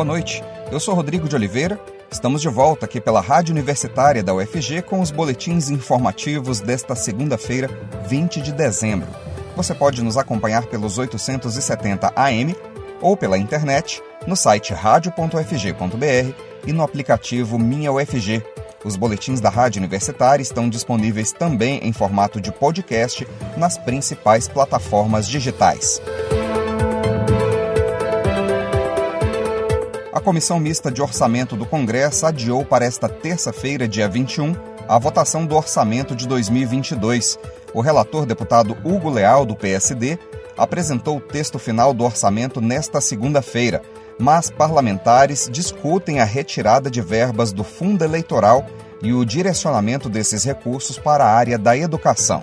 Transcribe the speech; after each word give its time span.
Boa 0.00 0.08
noite, 0.08 0.42
eu 0.72 0.80
sou 0.80 0.94
Rodrigo 0.94 1.28
de 1.28 1.36
Oliveira. 1.36 1.78
Estamos 2.10 2.40
de 2.40 2.48
volta 2.48 2.86
aqui 2.86 3.02
pela 3.02 3.20
Rádio 3.20 3.52
Universitária 3.52 4.22
da 4.22 4.32
UFG 4.32 4.80
com 4.80 4.98
os 4.98 5.10
boletins 5.10 5.68
informativos 5.68 6.58
desta 6.58 6.94
segunda-feira, 6.94 7.68
20 8.08 8.40
de 8.40 8.50
dezembro. 8.50 9.08
Você 9.54 9.74
pode 9.74 10.02
nos 10.02 10.16
acompanhar 10.16 10.64
pelos 10.64 10.96
870 10.96 12.14
AM 12.16 12.56
ou 13.02 13.14
pela 13.14 13.36
internet 13.36 14.02
no 14.26 14.34
site 14.34 14.72
radio.ufg.br 14.72 16.34
e 16.66 16.72
no 16.72 16.82
aplicativo 16.82 17.58
Minha 17.58 17.92
UFG. 17.92 18.42
Os 18.82 18.96
boletins 18.96 19.38
da 19.38 19.50
Rádio 19.50 19.80
Universitária 19.80 20.42
estão 20.42 20.70
disponíveis 20.70 21.30
também 21.30 21.78
em 21.82 21.92
formato 21.92 22.40
de 22.40 22.50
podcast 22.50 23.28
nas 23.54 23.76
principais 23.76 24.48
plataformas 24.48 25.28
digitais. 25.28 26.00
A 30.20 30.22
Comissão 30.22 30.60
Mista 30.60 30.90
de 30.90 31.00
Orçamento 31.00 31.56
do 31.56 31.64
Congresso 31.64 32.26
adiou 32.26 32.62
para 32.62 32.84
esta 32.84 33.08
terça-feira, 33.08 33.88
dia 33.88 34.06
21, 34.06 34.54
a 34.86 34.98
votação 34.98 35.46
do 35.46 35.56
orçamento 35.56 36.14
de 36.14 36.28
2022. 36.28 37.38
O 37.72 37.80
relator 37.80 38.26
deputado 38.26 38.76
Hugo 38.84 39.08
Leal, 39.08 39.46
do 39.46 39.56
PSD, 39.56 40.18
apresentou 40.58 41.16
o 41.16 41.20
texto 41.22 41.58
final 41.58 41.94
do 41.94 42.04
orçamento 42.04 42.60
nesta 42.60 43.00
segunda-feira, 43.00 43.80
mas 44.18 44.50
parlamentares 44.50 45.48
discutem 45.50 46.20
a 46.20 46.24
retirada 46.24 46.90
de 46.90 47.00
verbas 47.00 47.50
do 47.50 47.64
fundo 47.64 48.04
eleitoral 48.04 48.66
e 49.02 49.14
o 49.14 49.24
direcionamento 49.24 50.10
desses 50.10 50.44
recursos 50.44 50.98
para 50.98 51.24
a 51.24 51.32
área 51.32 51.56
da 51.56 51.74
educação. 51.74 52.42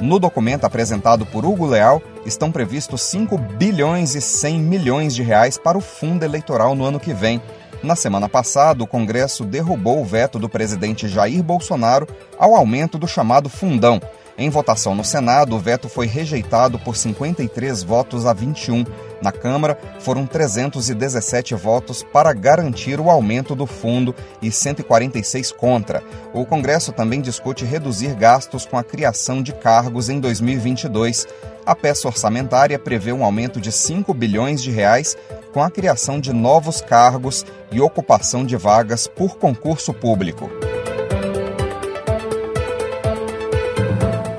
No 0.00 0.20
documento 0.20 0.64
apresentado 0.64 1.26
por 1.26 1.44
Hugo 1.44 1.66
Leal, 1.66 2.00
estão 2.24 2.52
previstos 2.52 3.02
5 3.02 3.36
bilhões 3.36 4.14
e 4.14 4.20
100 4.20 4.60
milhões 4.60 5.14
de 5.14 5.22
reais 5.22 5.58
para 5.58 5.76
o 5.76 5.80
fundo 5.80 6.24
eleitoral 6.24 6.74
no 6.76 6.84
ano 6.84 7.00
que 7.00 7.12
vem. 7.12 7.42
Na 7.82 7.96
semana 7.96 8.28
passada, 8.28 8.82
o 8.82 8.86
Congresso 8.86 9.44
derrubou 9.44 10.00
o 10.00 10.04
veto 10.04 10.38
do 10.38 10.48
presidente 10.48 11.08
Jair 11.08 11.42
Bolsonaro 11.42 12.06
ao 12.38 12.54
aumento 12.54 12.96
do 12.96 13.08
chamado 13.08 13.48
fundão. 13.48 14.00
Em 14.36 14.48
votação 14.50 14.94
no 14.94 15.04
Senado, 15.04 15.56
o 15.56 15.58
veto 15.58 15.88
foi 15.88 16.06
rejeitado 16.06 16.78
por 16.78 16.96
53 16.96 17.82
votos 17.82 18.24
a 18.24 18.32
21 18.32 18.84
na 19.20 19.32
Câmara, 19.32 19.78
foram 20.00 20.26
317 20.26 21.54
votos 21.54 22.02
para 22.02 22.32
garantir 22.32 23.00
o 23.00 23.10
aumento 23.10 23.54
do 23.54 23.66
fundo 23.66 24.14
e 24.40 24.50
146 24.50 25.52
contra. 25.52 26.02
O 26.32 26.44
Congresso 26.44 26.92
também 26.92 27.20
discute 27.20 27.64
reduzir 27.64 28.14
gastos 28.14 28.64
com 28.64 28.76
a 28.76 28.84
criação 28.84 29.42
de 29.42 29.52
cargos 29.52 30.08
em 30.08 30.20
2022. 30.20 31.26
A 31.66 31.74
peça 31.74 32.08
orçamentária 32.08 32.78
prevê 32.78 33.12
um 33.12 33.24
aumento 33.24 33.60
de 33.60 33.70
5 33.70 34.14
bilhões 34.14 34.62
de 34.62 34.70
reais 34.70 35.16
com 35.52 35.62
a 35.62 35.70
criação 35.70 36.20
de 36.20 36.32
novos 36.32 36.80
cargos 36.80 37.44
e 37.70 37.80
ocupação 37.80 38.44
de 38.44 38.56
vagas 38.56 39.06
por 39.06 39.36
concurso 39.36 39.92
público. 39.92 40.50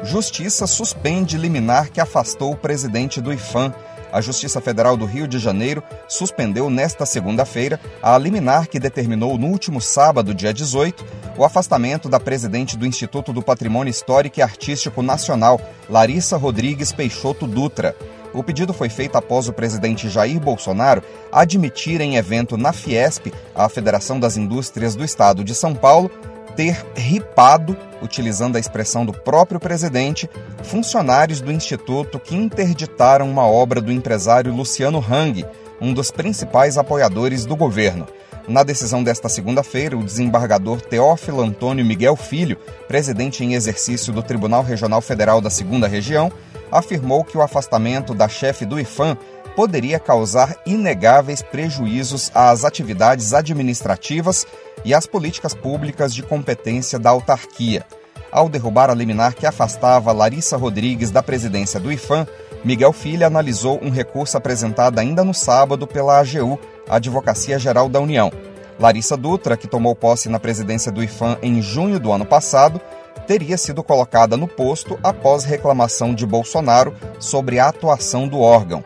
Justiça 0.09 0.65
suspende 0.65 1.37
liminar 1.37 1.91
que 1.91 2.01
afastou 2.01 2.51
o 2.51 2.57
presidente 2.57 3.21
do 3.21 3.31
IFAM 3.31 3.71
a 4.11 4.21
Justiça 4.21 4.59
Federal 4.61 4.97
do 4.97 5.05
Rio 5.05 5.27
de 5.27 5.39
Janeiro 5.39 5.83
suspendeu 6.07 6.69
nesta 6.69 7.05
segunda-feira 7.05 7.79
a 8.01 8.17
liminar 8.17 8.67
que 8.67 8.79
determinou 8.79 9.37
no 9.37 9.47
último 9.47 9.79
sábado, 9.79 10.33
dia 10.33 10.53
18, 10.53 11.05
o 11.37 11.43
afastamento 11.43 12.09
da 12.09 12.19
presidente 12.19 12.77
do 12.77 12.85
Instituto 12.85 13.31
do 13.31 13.41
Patrimônio 13.41 13.91
Histórico 13.91 14.39
e 14.39 14.43
Artístico 14.43 15.01
Nacional, 15.01 15.59
Larissa 15.89 16.37
Rodrigues 16.37 16.91
Peixoto 16.91 17.47
Dutra. 17.47 17.95
O 18.33 18.43
pedido 18.43 18.73
foi 18.73 18.89
feito 18.89 19.15
após 19.17 19.47
o 19.47 19.53
presidente 19.53 20.09
Jair 20.09 20.39
Bolsonaro 20.39 21.03
admitir 21.31 21.99
em 21.99 22.15
evento 22.15 22.57
na 22.57 22.71
Fiesp, 22.71 23.33
a 23.55 23.67
Federação 23.67 24.19
das 24.19 24.37
Indústrias 24.37 24.95
do 24.95 25.03
Estado 25.03 25.43
de 25.43 25.55
São 25.55 25.73
Paulo, 25.73 26.11
ter 26.59 26.85
ripado, 26.93 27.77
utilizando 28.01 28.57
a 28.57 28.59
expressão 28.59 29.05
do 29.05 29.13
próprio 29.13 29.61
presidente, 29.61 30.29
funcionários 30.61 31.39
do 31.39 31.53
Instituto 31.53 32.19
que 32.19 32.35
interditaram 32.35 33.31
uma 33.31 33.47
obra 33.47 33.79
do 33.79 33.93
empresário 33.93 34.53
Luciano 34.53 34.99
Hang, 34.99 35.45
um 35.79 35.93
dos 35.93 36.11
principais 36.11 36.77
apoiadores 36.77 37.45
do 37.45 37.55
governo. 37.55 38.05
Na 38.45 38.61
decisão 38.61 39.01
desta 39.01 39.29
segunda-feira, 39.29 39.97
o 39.97 40.03
desembargador 40.03 40.81
Teófilo 40.81 41.39
Antônio 41.39 41.85
Miguel 41.85 42.17
Filho, 42.17 42.57
presidente 42.89 43.41
em 43.41 43.53
exercício 43.53 44.11
do 44.11 44.21
Tribunal 44.21 44.61
Regional 44.61 44.99
Federal 44.99 45.39
da 45.39 45.49
Segunda 45.49 45.87
Região, 45.87 46.29
afirmou 46.69 47.23
que 47.23 47.37
o 47.37 47.41
afastamento 47.41 48.13
da 48.13 48.27
chefe 48.27 48.65
do 48.65 48.77
IFAM 48.77 49.17
poderia 49.55 49.99
causar 49.99 50.55
inegáveis 50.65 51.41
prejuízos 51.41 52.31
às 52.33 52.63
atividades 52.63 53.33
administrativas 53.33 54.45
e 54.83 54.93
às 54.93 55.05
políticas 55.05 55.53
públicas 55.53 56.13
de 56.13 56.23
competência 56.23 56.97
da 56.97 57.09
autarquia. 57.09 57.85
Ao 58.31 58.47
derrubar 58.47 58.89
a 58.89 58.93
liminar 58.93 59.33
que 59.33 59.45
afastava 59.45 60.11
Larissa 60.11 60.55
Rodrigues 60.55 61.09
da 61.09 61.23
presidência 61.23 61.79
do 61.79 61.91
IFAM, 61.91 62.27
Miguel 62.63 62.93
Filho 62.93 63.25
analisou 63.25 63.79
um 63.81 63.89
recurso 63.89 64.37
apresentado 64.37 64.99
ainda 64.99 65.23
no 65.23 65.33
sábado 65.33 65.87
pela 65.87 66.19
AGU, 66.19 66.59
Advocacia 66.87 67.57
Geral 67.57 67.89
da 67.89 67.99
União. 67.99 68.31
Larissa 68.79 69.17
Dutra, 69.17 69.57
que 69.57 69.67
tomou 69.67 69.95
posse 69.95 70.29
na 70.29 70.39
presidência 70.39 70.91
do 70.91 71.03
IFAM 71.03 71.37
em 71.41 71.61
junho 71.61 71.99
do 71.99 72.11
ano 72.11 72.25
passado, 72.25 72.79
teria 73.27 73.57
sido 73.57 73.83
colocada 73.83 74.37
no 74.37 74.47
posto 74.47 74.97
após 75.03 75.43
reclamação 75.43 76.13
de 76.13 76.25
Bolsonaro 76.25 76.95
sobre 77.19 77.59
a 77.59 77.67
atuação 77.67 78.27
do 78.27 78.39
órgão. 78.39 78.83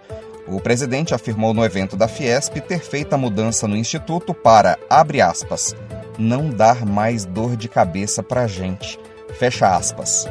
O 0.48 0.60
presidente 0.60 1.14
afirmou 1.14 1.54
no 1.54 1.64
evento 1.64 1.96
da 1.96 2.08
Fiesp 2.08 2.60
ter 2.60 2.80
feito 2.80 3.14
a 3.14 3.18
mudança 3.18 3.68
no 3.68 3.78
instituto 3.78 4.34
para, 4.34 4.78
abre 4.90 5.22
aspas, 5.22 5.74
não 6.20 6.50
dar 6.50 6.86
mais 6.86 7.26
dor 7.26 7.56
de 7.56 7.70
cabeça 7.70 8.22
para 8.22 8.44
a 8.44 8.48
gente. 8.48 9.00
Fecha 9.40 9.74
aspas. 9.74 10.28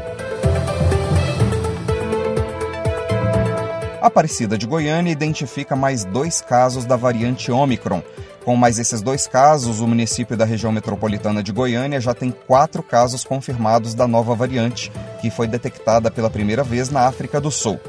Aparecida 4.03 4.59
de 4.59 4.67
Goiânia 4.67 5.11
identifica 5.11 5.75
mais 5.75 6.05
dois 6.05 6.41
casos 6.41 6.85
da 6.85 6.97
variante 6.97 7.51
Omicron. 7.51 8.03
Com 8.45 8.57
mais 8.57 8.79
esses 8.79 9.01
dois 9.01 9.27
casos, 9.29 9.81
o 9.81 9.87
município 9.87 10.37
da 10.37 10.45
região 10.45 10.73
metropolitana 10.73 11.43
de 11.43 11.53
Goiânia 11.53 12.01
já 12.01 12.13
tem 12.13 12.31
quatro 12.31 12.83
casos 12.83 13.25
confirmados 13.25 13.95
da 13.95 14.07
nova 14.07 14.35
variante, 14.35 14.93
que 15.21 15.31
foi 15.31 15.47
detectada 15.47 16.11
pela 16.11 16.29
primeira 16.29 16.65
vez 16.65 16.91
na 16.91 17.07
África 17.07 17.41
do 17.41 17.51
Sul. 17.51 17.81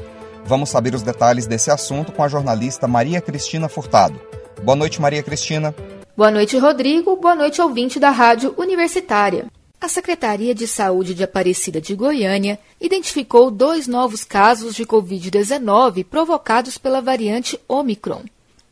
Vamos 0.46 0.68
saber 0.68 0.94
os 0.94 1.02
detalhes 1.02 1.46
desse 1.46 1.70
assunto 1.70 2.12
com 2.12 2.22
a 2.22 2.28
jornalista 2.28 2.86
Maria 2.86 3.20
Cristina 3.20 3.66
Furtado. 3.66 4.20
Boa 4.62 4.76
noite, 4.76 5.00
Maria 5.00 5.22
Cristina. 5.22 5.74
Boa 6.14 6.30
noite, 6.30 6.58
Rodrigo. 6.58 7.16
Boa 7.16 7.34
noite, 7.34 7.62
ouvinte 7.62 7.98
da 7.98 8.10
Rádio 8.10 8.54
Universitária. 8.58 9.46
A 9.80 9.88
Secretaria 9.88 10.54
de 10.54 10.66
Saúde 10.66 11.14
de 11.14 11.24
Aparecida 11.24 11.80
de 11.80 11.94
Goiânia 11.94 12.58
identificou 12.78 13.50
dois 13.50 13.86
novos 13.86 14.22
casos 14.22 14.74
de 14.74 14.84
Covid-19 14.84 16.04
provocados 16.04 16.76
pela 16.76 17.00
variante 17.00 17.58
Omicron. 17.66 18.22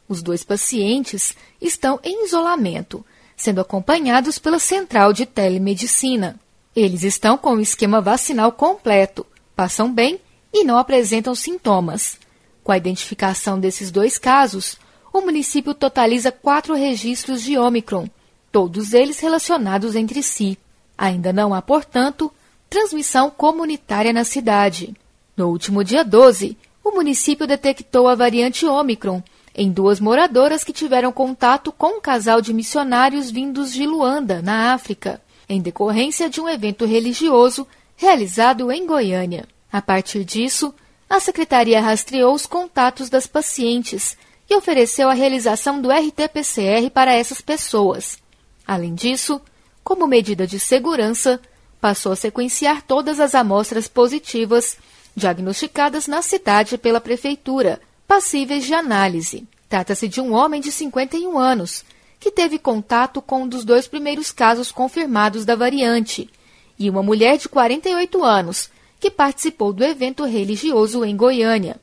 Os 0.06 0.22
dois 0.22 0.44
pacientes 0.44 1.34
estão 1.60 1.98
em 2.04 2.26
isolamento, 2.26 3.04
sendo 3.34 3.62
acompanhados 3.62 4.38
pela 4.38 4.58
Central 4.58 5.12
de 5.12 5.24
Telemedicina. 5.24 6.38
Eles 6.76 7.02
estão 7.02 7.38
com 7.38 7.54
o 7.54 7.60
esquema 7.60 8.00
vacinal 8.00 8.52
completo, 8.52 9.26
passam 9.56 9.92
bem 9.92 10.20
e 10.52 10.64
não 10.64 10.76
apresentam 10.76 11.34
sintomas. 11.34 12.18
Com 12.62 12.72
a 12.72 12.76
identificação 12.76 13.58
desses 13.58 13.90
dois 13.90 14.18
casos, 14.18 14.76
o 15.12 15.20
município 15.20 15.74
totaliza 15.74 16.30
quatro 16.30 16.74
registros 16.74 17.42
de 17.42 17.58
Omicron, 17.58 18.08
todos 18.50 18.92
eles 18.92 19.18
relacionados 19.20 19.96
entre 19.96 20.22
si. 20.22 20.58
Ainda 20.96 21.32
não 21.32 21.52
há, 21.52 21.60
portanto, 21.62 22.32
transmissão 22.68 23.30
comunitária 23.30 24.12
na 24.12 24.24
cidade. 24.24 24.94
No 25.36 25.48
último 25.48 25.82
dia 25.82 26.04
12, 26.04 26.56
o 26.84 26.90
município 26.90 27.46
detectou 27.46 28.08
a 28.08 28.14
variante 28.14 28.66
Omicron 28.66 29.22
em 29.54 29.70
duas 29.70 30.00
moradoras 30.00 30.64
que 30.64 30.72
tiveram 30.72 31.12
contato 31.12 31.70
com 31.72 31.98
um 31.98 32.00
casal 32.00 32.40
de 32.40 32.54
missionários 32.54 33.30
vindos 33.30 33.72
de 33.72 33.86
Luanda, 33.86 34.40
na 34.40 34.72
África, 34.72 35.20
em 35.48 35.60
decorrência 35.60 36.30
de 36.30 36.40
um 36.40 36.48
evento 36.48 36.86
religioso 36.86 37.66
realizado 37.96 38.72
em 38.72 38.86
Goiânia. 38.86 39.46
A 39.72 39.80
partir 39.80 40.22
disso, 40.22 40.74
a 41.08 41.18
secretaria 41.18 41.80
rastreou 41.80 42.34
os 42.34 42.44
contatos 42.44 43.08
das 43.08 43.26
pacientes 43.26 44.18
e 44.48 44.54
ofereceu 44.54 45.08
a 45.08 45.14
realização 45.14 45.80
do 45.80 45.90
RT-PCR 45.90 46.90
para 46.92 47.14
essas 47.14 47.40
pessoas. 47.40 48.18
Além 48.66 48.94
disso, 48.94 49.40
como 49.82 50.06
medida 50.06 50.46
de 50.46 50.60
segurança, 50.60 51.40
passou 51.80 52.12
a 52.12 52.16
sequenciar 52.16 52.82
todas 52.82 53.18
as 53.18 53.34
amostras 53.34 53.88
positivas 53.88 54.76
diagnosticadas 55.16 56.06
na 56.06 56.20
cidade 56.22 56.76
pela 56.76 57.00
prefeitura, 57.00 57.80
passíveis 58.06 58.64
de 58.64 58.74
análise. 58.74 59.46
Trata-se 59.68 60.06
de 60.06 60.20
um 60.20 60.34
homem 60.34 60.60
de 60.60 60.70
51 60.70 61.38
anos, 61.38 61.82
que 62.20 62.30
teve 62.30 62.58
contato 62.58 63.20
com 63.22 63.42
um 63.42 63.48
dos 63.48 63.64
dois 63.64 63.88
primeiros 63.88 64.30
casos 64.30 64.70
confirmados 64.70 65.44
da 65.44 65.56
variante, 65.56 66.30
e 66.78 66.88
uma 66.88 67.02
mulher 67.02 67.38
de 67.38 67.48
48 67.48 68.22
anos, 68.22 68.70
que 69.02 69.10
participou 69.10 69.72
do 69.72 69.82
evento 69.82 70.24
religioso 70.24 71.04
em 71.04 71.16
Goiânia. 71.16 71.74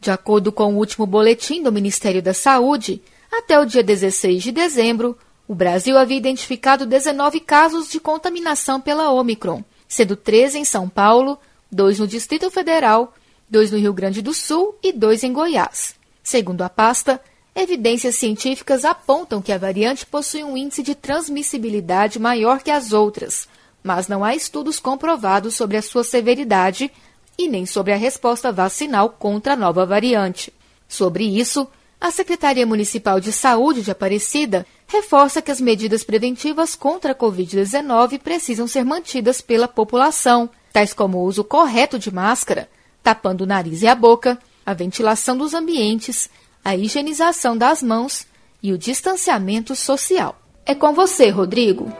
De 0.00 0.12
acordo 0.12 0.52
com 0.52 0.72
o 0.72 0.76
último 0.76 1.06
boletim 1.06 1.60
do 1.60 1.72
Ministério 1.72 2.22
da 2.22 2.32
Saúde, 2.32 3.02
Até 3.30 3.58
o 3.58 3.66
dia 3.66 3.82
16 3.82 4.42
de 4.42 4.52
dezembro, 4.52 5.18
o 5.46 5.54
Brasil 5.54 5.98
havia 5.98 6.16
identificado 6.16 6.86
19 6.86 7.40
casos 7.40 7.90
de 7.90 8.00
contaminação 8.00 8.80
pela 8.80 9.10
Omicron, 9.10 9.62
sendo 9.86 10.16
13 10.16 10.60
em 10.60 10.64
São 10.64 10.88
Paulo, 10.88 11.38
2 11.70 11.98
no 11.98 12.06
Distrito 12.06 12.50
Federal, 12.50 13.12
2 13.50 13.72
no 13.72 13.78
Rio 13.78 13.92
Grande 13.92 14.22
do 14.22 14.32
Sul 14.32 14.78
e 14.82 14.92
2 14.92 15.24
em 15.24 15.32
Goiás. 15.32 15.94
Segundo 16.22 16.62
a 16.62 16.70
pasta, 16.70 17.20
evidências 17.54 18.14
científicas 18.14 18.84
apontam 18.84 19.42
que 19.42 19.52
a 19.52 19.58
variante 19.58 20.06
possui 20.06 20.42
um 20.42 20.56
índice 20.56 20.82
de 20.82 20.94
transmissibilidade 20.94 22.18
maior 22.18 22.62
que 22.62 22.70
as 22.70 22.92
outras, 22.92 23.46
mas 23.82 24.08
não 24.08 24.24
há 24.24 24.34
estudos 24.34 24.78
comprovados 24.78 25.54
sobre 25.54 25.76
a 25.76 25.82
sua 25.82 26.04
severidade 26.04 26.90
e 27.38 27.48
nem 27.48 27.64
sobre 27.64 27.92
a 27.92 27.96
resposta 27.96 28.50
vacinal 28.50 29.10
contra 29.10 29.52
a 29.52 29.56
nova 29.56 29.86
variante. 29.86 30.52
Sobre 30.88 31.24
isso, 31.24 31.68
a 32.00 32.10
Secretaria 32.10 32.66
Municipal 32.66 33.20
de 33.20 33.32
Saúde 33.32 33.82
de 33.82 33.90
Aparecida 33.90 34.66
reforça 34.86 35.42
que 35.42 35.50
as 35.50 35.60
medidas 35.60 36.04
preventivas 36.04 36.74
contra 36.74 37.12
a 37.12 37.14
Covid-19 37.14 38.18
precisam 38.20 38.66
ser 38.66 38.84
mantidas 38.84 39.40
pela 39.40 39.68
população, 39.68 40.48
tais 40.72 40.92
como 40.92 41.18
o 41.18 41.24
uso 41.24 41.44
correto 41.44 41.98
de 41.98 42.12
máscara, 42.12 42.68
tapando 43.02 43.44
o 43.44 43.46
nariz 43.46 43.82
e 43.82 43.86
a 43.86 43.94
boca, 43.94 44.38
a 44.64 44.72
ventilação 44.72 45.36
dos 45.36 45.54
ambientes, 45.54 46.30
a 46.64 46.76
higienização 46.76 47.56
das 47.56 47.82
mãos 47.82 48.26
e 48.62 48.72
o 48.72 48.78
distanciamento 48.78 49.74
social. 49.74 50.40
É 50.64 50.74
com 50.74 50.92
você, 50.92 51.30
Rodrigo. 51.30 51.90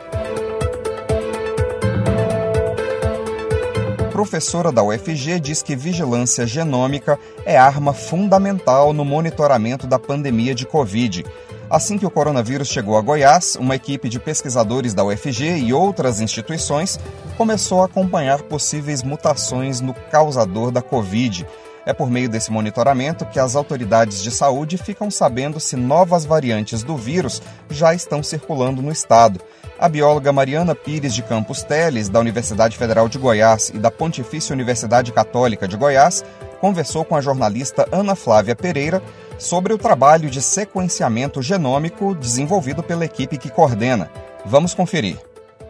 Professora 4.19 4.69
da 4.69 4.83
UFG 4.83 5.39
diz 5.39 5.63
que 5.63 5.77
vigilância 5.77 6.45
genômica 6.45 7.17
é 7.45 7.57
arma 7.57 7.93
fundamental 7.93 8.91
no 8.91 9.05
monitoramento 9.05 9.87
da 9.87 9.97
pandemia 9.97 10.53
de 10.53 10.65
Covid. 10.65 11.25
Assim 11.69 11.97
que 11.97 12.05
o 12.05 12.09
coronavírus 12.09 12.67
chegou 12.67 12.97
a 12.97 13.01
Goiás, 13.01 13.55
uma 13.55 13.77
equipe 13.77 14.09
de 14.09 14.19
pesquisadores 14.19 14.93
da 14.93 15.05
UFG 15.05 15.59
e 15.59 15.73
outras 15.73 16.19
instituições 16.19 16.99
começou 17.37 17.81
a 17.81 17.85
acompanhar 17.85 18.41
possíveis 18.41 19.03
mutações 19.03 19.79
no 19.79 19.93
causador 19.93 20.69
da 20.69 20.81
Covid 20.81 21.47
é 21.89 21.93
por 21.93 22.07
meio 22.07 22.29
desse 22.29 22.51
monitoramento 22.51 23.25
que 23.25 23.39
as 23.39 23.55
autoridades 23.55 24.21
de 24.21 24.29
saúde 24.29 24.77
ficam 24.77 25.09
sabendo 25.09 25.59
se 25.59 25.75
novas 25.75 26.23
variantes 26.23 26.83
do 26.83 26.95
vírus 26.95 27.41
já 27.67 27.95
estão 27.95 28.21
circulando 28.21 28.79
no 28.79 28.91
estado. 28.91 29.41
A 29.79 29.89
bióloga 29.89 30.31
Mariana 30.31 30.75
Pires 30.75 31.15
de 31.15 31.23
Campos 31.23 31.63
Teles, 31.63 32.07
da 32.07 32.19
Universidade 32.19 32.77
Federal 32.77 33.09
de 33.09 33.17
Goiás 33.17 33.69
e 33.69 33.79
da 33.79 33.89
Pontifícia 33.89 34.53
Universidade 34.53 35.11
Católica 35.11 35.67
de 35.67 35.75
Goiás, 35.75 36.23
conversou 36.61 37.03
com 37.03 37.15
a 37.15 37.21
jornalista 37.21 37.87
Ana 37.91 38.13
Flávia 38.13 38.55
Pereira 38.55 39.01
sobre 39.39 39.73
o 39.73 39.77
trabalho 39.77 40.29
de 40.29 40.43
sequenciamento 40.43 41.41
genômico 41.41 42.13
desenvolvido 42.13 42.83
pela 42.83 43.05
equipe 43.05 43.35
que 43.35 43.49
coordena. 43.49 44.11
Vamos 44.45 44.75
conferir. 44.75 45.17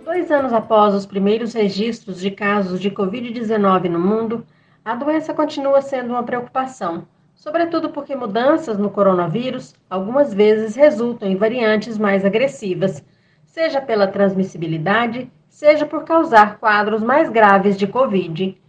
Dois 0.03 0.29
anos 0.31 0.51
após 0.51 0.93
os 0.93 1.05
primeiros 1.05 1.53
registros 1.53 2.19
de 2.19 2.29
casos 2.29 2.81
de 2.81 2.91
Covid-19 2.91 3.89
no 3.89 3.99
mundo, 3.99 4.43
a 4.89 4.95
doença 4.95 5.35
continua 5.35 5.83
sendo 5.83 6.09
uma 6.09 6.23
preocupação, 6.23 7.05
sobretudo 7.35 7.91
porque 7.91 8.15
mudanças 8.15 8.79
no 8.79 8.89
coronavírus 8.89 9.75
algumas 9.87 10.33
vezes 10.33 10.75
resultam 10.75 11.29
em 11.29 11.35
variantes 11.35 11.95
mais 11.95 12.25
agressivas, 12.25 13.05
seja 13.45 13.79
pela 13.79 14.07
transmissibilidade, 14.07 15.31
seja 15.47 15.85
por 15.85 16.05
causar 16.05 16.57
quadros 16.57 17.03
mais 17.03 17.29
graves 17.29 17.77
de 17.77 17.85
Covid. 17.85 18.59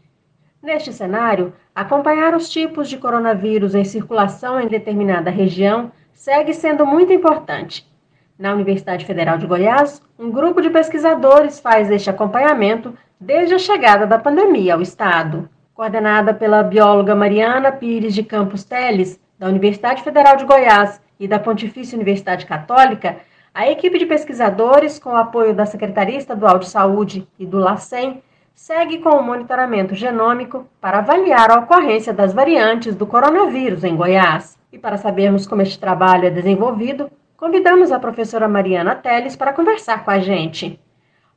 Neste 0.62 0.92
cenário, 0.92 1.54
acompanhar 1.74 2.34
os 2.34 2.50
tipos 2.50 2.90
de 2.90 2.98
coronavírus 2.98 3.74
em 3.74 3.84
circulação 3.84 4.60
em 4.60 4.68
determinada 4.68 5.30
região 5.30 5.90
segue 6.12 6.52
sendo 6.52 6.84
muito 6.84 7.14
importante. 7.14 7.90
Na 8.38 8.52
Universidade 8.52 9.06
Federal 9.06 9.38
de 9.38 9.46
Goiás, 9.46 10.02
um 10.18 10.30
grupo 10.30 10.60
de 10.60 10.68
pesquisadores 10.68 11.58
faz 11.58 11.90
este 11.90 12.10
acompanhamento 12.10 12.92
desde 13.18 13.54
a 13.54 13.58
chegada 13.58 14.06
da 14.06 14.18
pandemia 14.18 14.74
ao 14.74 14.82
estado 14.82 15.48
coordenada 15.80 16.34
pela 16.34 16.62
bióloga 16.62 17.14
Mariana 17.14 17.72
Pires 17.72 18.14
de 18.14 18.22
Campos 18.22 18.64
Teles, 18.64 19.18
da 19.38 19.48
Universidade 19.48 20.02
Federal 20.02 20.36
de 20.36 20.44
Goiás 20.44 21.00
e 21.18 21.26
da 21.26 21.38
Pontifícia 21.38 21.96
Universidade 21.96 22.44
Católica, 22.44 23.16
a 23.54 23.66
equipe 23.66 23.98
de 23.98 24.04
pesquisadores, 24.04 24.98
com 24.98 25.12
o 25.12 25.16
apoio 25.16 25.54
da 25.54 25.64
Secretaria 25.64 26.18
Estadual 26.18 26.58
de 26.58 26.68
Saúde 26.68 27.26
e 27.38 27.46
do 27.46 27.56
LACEN, 27.56 28.22
segue 28.54 28.98
com 28.98 29.08
o 29.08 29.22
monitoramento 29.22 29.94
genômico 29.94 30.68
para 30.82 30.98
avaliar 30.98 31.50
a 31.50 31.60
ocorrência 31.60 32.12
das 32.12 32.34
variantes 32.34 32.94
do 32.94 33.06
coronavírus 33.06 33.82
em 33.82 33.96
Goiás. 33.96 34.58
E 34.70 34.78
para 34.78 34.98
sabermos 34.98 35.46
como 35.46 35.62
este 35.62 35.78
trabalho 35.78 36.26
é 36.26 36.30
desenvolvido, 36.30 37.10
convidamos 37.38 37.90
a 37.90 37.98
professora 37.98 38.46
Mariana 38.46 38.96
Teles 38.96 39.34
para 39.34 39.54
conversar 39.54 40.04
com 40.04 40.10
a 40.10 40.18
gente. 40.18 40.78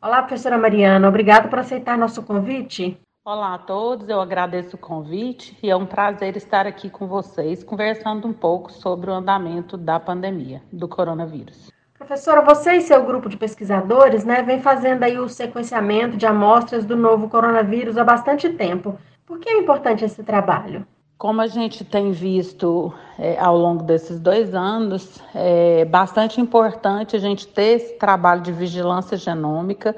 Olá, 0.02 0.22
professora 0.22 0.58
Mariana, 0.58 1.08
obrigada 1.08 1.48
por 1.48 1.60
aceitar 1.60 1.98
nosso 1.98 2.22
convite. 2.24 3.00
Olá 3.26 3.54
a 3.54 3.58
todos, 3.58 4.10
eu 4.10 4.20
agradeço 4.20 4.76
o 4.76 4.78
convite 4.78 5.58
e 5.64 5.70
é 5.70 5.76
um 5.78 5.86
prazer 5.86 6.36
estar 6.36 6.68
aqui 6.68 6.90
com 6.90 7.08
vocês 7.08 7.64
conversando 7.64 8.28
um 8.28 8.34
pouco 8.34 8.70
sobre 8.70 9.10
o 9.10 9.14
andamento 9.14 9.78
da 9.78 9.98
pandemia 9.98 10.62
do 10.70 10.90
coronavírus. 10.90 11.72
Professora, 11.98 12.42
você 12.42 12.74
e 12.74 12.82
seu 12.82 13.02
grupo 13.06 13.30
de 13.30 13.38
pesquisadores 13.38 14.26
né, 14.26 14.42
vem 14.42 14.60
fazendo 14.60 15.04
aí 15.04 15.18
o 15.18 15.30
sequenciamento 15.30 16.18
de 16.18 16.26
amostras 16.26 16.84
do 16.84 16.98
novo 16.98 17.30
coronavírus 17.30 17.98
há 17.98 18.04
bastante 18.04 18.50
tempo. 18.50 19.00
Por 19.26 19.40
que 19.40 19.48
é 19.48 19.58
importante 19.58 20.04
esse 20.04 20.22
trabalho? 20.22 20.86
Como 21.18 21.40
a 21.40 21.48
gente 21.48 21.86
tem 21.86 22.12
visto 22.12 22.94
é, 23.18 23.40
ao 23.40 23.58
longo 23.58 23.84
desses 23.84 24.20
dois 24.20 24.54
anos, 24.54 25.24
é 25.34 25.86
bastante 25.86 26.42
importante 26.42 27.16
a 27.16 27.20
gente 27.20 27.48
ter 27.48 27.78
esse 27.78 27.94
trabalho 27.94 28.42
de 28.42 28.52
vigilância 28.52 29.16
genômica, 29.16 29.96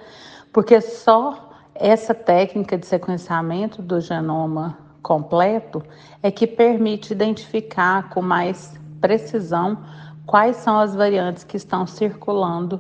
porque 0.54 0.80
só 0.80 1.55
essa 1.76 2.14
técnica 2.14 2.78
de 2.78 2.86
sequenciamento 2.86 3.82
do 3.82 4.00
genoma 4.00 4.78
completo 5.02 5.84
é 6.24 6.32
que 6.32 6.48
permite 6.48 7.12
identificar 7.12 8.10
com 8.10 8.22
mais 8.22 8.80
precisão 9.02 9.78
quais 10.26 10.56
são 10.56 10.80
as 10.80 10.96
variantes 10.96 11.44
que 11.44 11.58
estão 11.58 11.86
circulando 11.86 12.80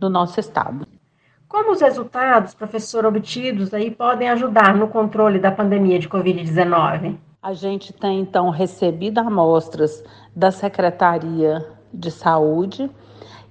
no 0.00 0.08
nosso 0.08 0.38
estado. 0.38 0.86
Como 1.48 1.72
os 1.72 1.80
resultados, 1.80 2.54
professor, 2.54 3.04
obtidos 3.04 3.74
aí 3.74 3.90
podem 3.90 4.28
ajudar 4.30 4.74
no 4.74 4.88
controle 4.88 5.38
da 5.38 5.50
pandemia 5.50 5.98
de 5.98 6.08
Covid-19? 6.08 7.16
A 7.42 7.52
gente 7.52 7.92
tem 7.92 8.20
então 8.20 8.50
recebido 8.50 9.18
amostras 9.18 10.02
da 10.34 10.50
Secretaria 10.50 11.66
de 11.92 12.10
Saúde 12.10 12.90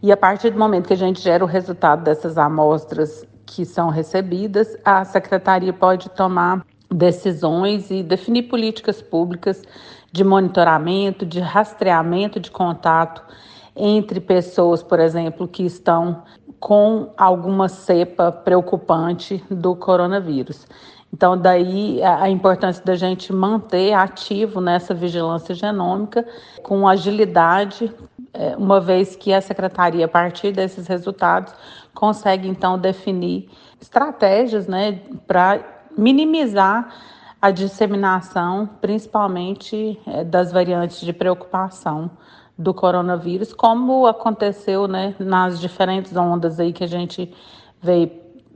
e 0.02 0.12
a 0.12 0.18
partir 0.18 0.52
do 0.52 0.60
momento 0.60 0.88
que 0.88 0.94
a 0.94 0.98
gente 0.98 1.22
gera 1.22 1.44
o 1.44 1.48
resultado 1.48 2.04
dessas 2.04 2.38
amostras 2.38 3.26
que 3.48 3.66
são 3.66 3.90
recebidas, 3.90 4.78
a 4.84 5.04
secretaria 5.06 5.74
pode 5.74 6.10
tomar 6.10 6.64
decisões 6.92 7.90
e 7.90 8.04
definir 8.04 8.44
políticas 8.44 9.02
públicas 9.02 9.64
de 10.12 10.24
monitoramento, 10.24 11.26
de 11.26 11.40
rastreamento 11.40 12.40
de 12.40 12.52
contato 12.52 13.24
entre 13.76 14.20
pessoas, 14.20 14.84
por 14.84 15.00
exemplo, 15.00 15.48
que 15.48 15.64
estão 15.64 16.24
com 16.60 17.12
alguma 17.18 17.70
cepa 17.70 18.32
preocupante 18.32 19.44
do 19.50 19.76
coronavírus. 19.76 20.68
Então, 21.14 21.38
daí 21.38 22.02
a 22.04 22.30
importância 22.30 22.84
da 22.84 22.96
gente 22.96 23.32
manter 23.32 23.94
ativo 23.94 24.60
nessa 24.60 24.94
vigilância 24.94 25.56
genômica 25.56 26.28
com 26.64 26.88
agilidade, 26.88 27.94
uma 28.58 28.80
vez 28.80 29.16
que 29.16 29.34
a 29.34 29.42
secretaria, 29.42 30.06
a 30.06 30.08
partir 30.08 30.52
desses 30.52 30.88
resultados, 30.88 31.54
consegue 31.94 32.48
então 32.48 32.78
definir 32.78 33.50
estratégias 33.82 34.68
né, 34.68 35.00
para 35.26 35.60
minimizar 35.98 36.90
a 37.42 37.52
disseminação, 37.52 38.68
principalmente 38.82 40.00
é, 40.06 40.24
das 40.24 40.52
variantes 40.52 41.02
de 41.02 41.14
preocupação 41.14 42.10
do 42.58 42.74
coronavírus, 42.74 43.54
como 43.54 44.08
aconteceu 44.08 44.88
né, 44.88 45.16
nas 45.20 45.60
diferentes 45.60 46.16
ondas 46.16 46.60
aí 46.60 46.74
que 46.74 46.84
a 46.84 46.88
gente 46.88 47.32
veio 47.82 48.12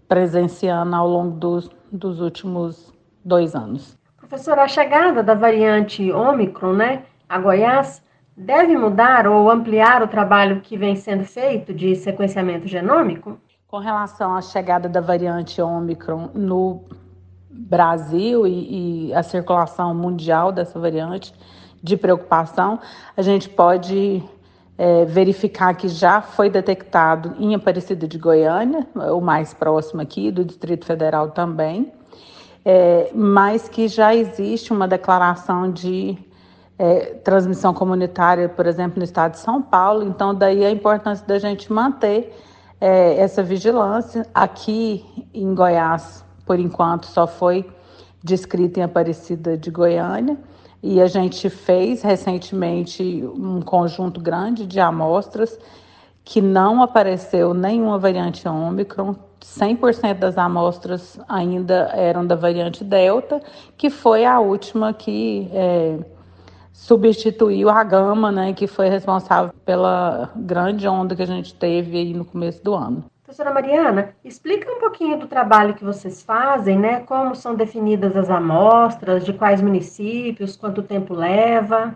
presenciando 0.07 0.95
ao 0.95 1.07
longo 1.07 1.37
dos, 1.37 1.69
dos 1.91 2.19
últimos 2.19 2.91
dois 3.23 3.55
anos. 3.55 3.95
Professora, 4.17 4.63
a 4.63 4.67
chegada 4.67 5.21
da 5.21 5.35
variante 5.35 6.11
Ômicron 6.11 6.73
né, 6.73 7.03
a 7.29 7.37
Goiás 7.37 8.03
deve 8.35 8.77
mudar 8.77 9.27
ou 9.27 9.49
ampliar 9.49 10.01
o 10.01 10.07
trabalho 10.07 10.61
que 10.61 10.77
vem 10.77 10.95
sendo 10.95 11.23
feito 11.23 11.73
de 11.73 11.95
sequenciamento 11.95 12.67
genômico? 12.67 13.37
Com 13.67 13.79
relação 13.79 14.35
à 14.35 14.41
chegada 14.41 14.89
da 14.89 14.99
variante 14.99 15.61
Ômicron 15.61 16.29
no 16.33 16.83
Brasil 17.49 18.47
e, 18.47 19.09
e, 19.09 19.13
a 19.13 19.23
circulação 19.23 19.93
mundial 19.93 20.51
dessa 20.51 20.79
variante 20.79 21.33
de 21.81 21.97
preocupação, 21.97 22.79
a 23.15 23.21
gente 23.21 23.49
pode 23.49 24.23
é, 24.77 25.05
verificar 25.05 25.73
que 25.75 25.87
já 25.87 26.21
foi 26.21 26.49
detectado 26.49 27.35
em 27.39 27.55
Aparecida 27.55 28.07
de 28.07 28.17
Goiânia, 28.17 28.87
o 28.95 29.21
mais 29.21 29.53
próximo 29.53 30.01
aqui, 30.01 30.31
do 30.31 30.45
Distrito 30.45 30.85
Federal 30.85 31.31
também, 31.31 31.91
é, 32.63 33.09
mas 33.13 33.67
que 33.67 33.87
já 33.87 34.13
existe 34.13 34.71
uma 34.71 34.87
declaração 34.87 35.71
de 35.71 36.17
é, 36.81 37.13
transmissão 37.23 37.75
comunitária, 37.75 38.49
por 38.49 38.65
exemplo, 38.65 38.97
no 38.97 39.03
estado 39.03 39.33
de 39.33 39.37
São 39.37 39.61
Paulo. 39.61 40.01
Então, 40.01 40.33
daí 40.33 40.65
a 40.65 40.71
importância 40.71 41.23
da 41.27 41.37
gente 41.37 41.71
manter 41.71 42.35
é, 42.79 43.17
essa 43.19 43.43
vigilância. 43.43 44.25
Aqui 44.33 45.05
em 45.31 45.53
Goiás, 45.53 46.25
por 46.43 46.59
enquanto, 46.59 47.05
só 47.05 47.27
foi 47.27 47.69
descrita 48.23 48.79
em 48.79 48.83
Aparecida 48.83 49.55
de 49.55 49.69
Goiânia. 49.69 50.35
E 50.81 50.99
a 50.99 51.05
gente 51.05 51.51
fez 51.51 52.01
recentemente 52.01 53.03
um 53.35 53.61
conjunto 53.61 54.19
grande 54.19 54.65
de 54.65 54.79
amostras 54.79 55.59
que 56.23 56.41
não 56.41 56.81
apareceu 56.81 57.53
nenhuma 57.53 57.99
variante 57.99 58.47
Ômicron. 58.47 59.15
100% 59.39 60.17
das 60.17 60.35
amostras 60.35 61.19
ainda 61.29 61.91
eram 61.93 62.25
da 62.25 62.35
variante 62.35 62.83
Delta, 62.83 63.39
que 63.77 63.91
foi 63.91 64.25
a 64.25 64.39
última 64.39 64.93
que 64.93 65.47
é, 65.51 65.99
substituiu 66.81 67.69
a 67.69 67.83
gama, 67.83 68.31
né, 68.31 68.53
que 68.53 68.65
foi 68.65 68.89
responsável 68.89 69.53
pela 69.63 70.31
grande 70.35 70.87
onda 70.87 71.15
que 71.15 71.21
a 71.21 71.27
gente 71.27 71.53
teve 71.53 71.95
aí 71.95 72.11
no 72.11 72.25
começo 72.25 72.63
do 72.63 72.73
ano. 72.73 73.05
Professora 73.23 73.53
Mariana, 73.53 74.15
explica 74.25 74.69
um 74.69 74.79
pouquinho 74.79 75.19
do 75.19 75.27
trabalho 75.27 75.75
que 75.75 75.83
vocês 75.83 76.23
fazem, 76.23 76.79
né? 76.79 77.01
Como 77.01 77.35
são 77.35 77.53
definidas 77.53 78.17
as 78.17 78.31
amostras, 78.31 79.23
de 79.23 79.31
quais 79.31 79.61
municípios, 79.61 80.57
quanto 80.57 80.81
tempo 80.81 81.13
leva? 81.13 81.95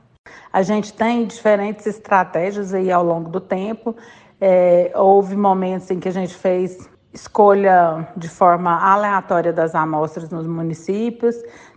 A 0.53 0.61
gente 0.61 0.93
tem 0.93 1.25
diferentes 1.25 1.87
estratégias 1.87 2.71
aí 2.71 2.91
ao 2.91 3.03
longo 3.03 3.29
do 3.29 3.41
tempo. 3.41 3.95
É, 4.39 4.91
houve 4.95 5.35
momentos 5.35 5.89
em 5.89 5.99
que 5.99 6.07
a 6.07 6.13
gente 6.13 6.35
fez 6.35 6.87
escolha 7.11 8.07
de 8.15 8.29
forma 8.29 8.77
aleatória 8.79 9.51
das 9.51 9.73
amostras 9.73 10.29
nos 10.29 10.45
municípios. 10.45 11.35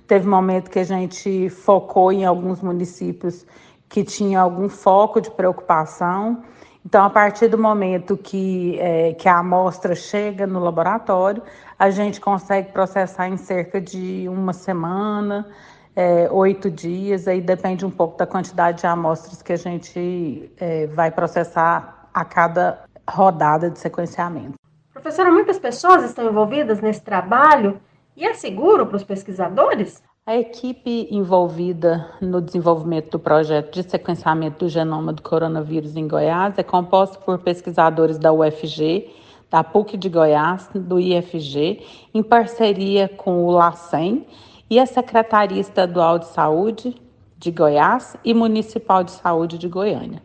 Teve 0.09 0.27
momento 0.27 0.71
que 0.71 0.79
a 0.79 0.85
gente 0.85 1.51
focou 1.51 2.11
em 2.11 2.25
alguns 2.25 2.63
municípios 2.63 3.47
que 3.91 4.03
tinham 4.03 4.43
algum 4.43 4.67
foco 4.67 5.21
de 5.21 5.31
preocupação. 5.31 6.43
Então, 6.85 7.05
a 7.05 7.11
partir 7.11 7.49
do 7.49 7.59
momento 7.59 8.17
que, 8.17 8.79
é, 8.81 9.13
que 9.13 9.29
a 9.29 9.37
amostra 9.37 9.95
chega 9.95 10.47
no 10.47 10.61
laboratório, 10.61 11.43
a 11.79 11.91
gente 11.91 12.23
consegue 12.23 12.73
processar 12.73 13.29
em 13.29 13.37
cerca 13.37 13.79
de 13.83 14.27
uma 14.31 14.55
semana, 14.55 15.47
é, 15.95 16.27
oito 16.31 16.71
dias, 16.71 17.29
aí 17.29 17.43
depende 17.43 17.85
um 17.85 17.91
pouco 17.91 18.17
da 18.17 18.27
quantidade 18.27 18.81
de 18.81 18.87
amostras 18.87 19.43
que 19.43 19.53
a 19.53 19.59
gente 19.59 20.51
é, 20.57 20.87
vai 20.87 21.11
processar 21.11 22.09
a 22.15 22.25
cada 22.25 22.85
rodada 23.07 23.69
de 23.69 23.79
sequenciamento. 23.79 24.55
Professora, 24.91 25.31
muitas 25.31 25.59
pessoas 25.59 26.03
estão 26.03 26.25
envolvidas 26.31 26.81
nesse 26.81 27.03
trabalho 27.03 27.79
e 28.19 28.25
é 28.25 28.35
seguro 28.35 28.85
para 28.85 28.97
os 28.97 29.05
pesquisadores? 29.05 30.03
A 30.27 30.37
equipe 30.37 31.07
envolvida 31.09 32.11
no 32.21 32.41
desenvolvimento 32.43 33.13
do 33.13 33.19
projeto 33.19 33.73
de 33.73 33.89
sequenciamento 33.89 34.65
do 34.65 34.69
genoma 34.69 35.13
do 35.13 35.23
coronavírus 35.23 35.97
em 35.97 36.09
Goiás 36.09 36.59
é 36.59 36.65
composta 36.65 37.17
por 37.21 37.39
pesquisadores 37.39 38.19
da 38.19 38.33
UFG, 38.33 39.09
da 39.49 39.63
PUC 39.63 39.97
de 39.97 40.09
Goiás, 40.09 40.69
do 40.75 40.99
IFG, 40.99 41.81
em 42.13 42.23
parceria 42.23 43.09
com 43.09 43.47
o 43.47 43.53
LACEN 43.53 44.27
e 44.69 44.81
a 44.81 44.85
Secretaria 44.85 45.61
Estadual 45.61 46.19
de 46.19 46.27
Saúde 46.27 47.01
de 47.39 47.53
Goiás 47.53 48.17
e 48.25 48.35
Municipal 48.35 49.05
de 49.05 49.13
Saúde 49.13 49.57
de 49.57 49.69
Goiânia. 49.69 50.21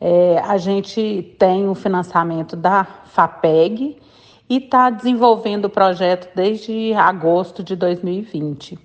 É, 0.00 0.38
a 0.40 0.58
gente 0.58 1.34
tem 1.38 1.68
o 1.68 1.76
financiamento 1.76 2.56
da 2.56 2.84
FAPEG 2.84 3.98
e 4.48 4.58
está 4.58 4.90
desenvolvendo 4.90 5.66
o 5.66 5.70
projeto 5.70 6.28
desde 6.34 6.92
agosto 6.94 7.62
de 7.62 7.74
2020 7.76 8.78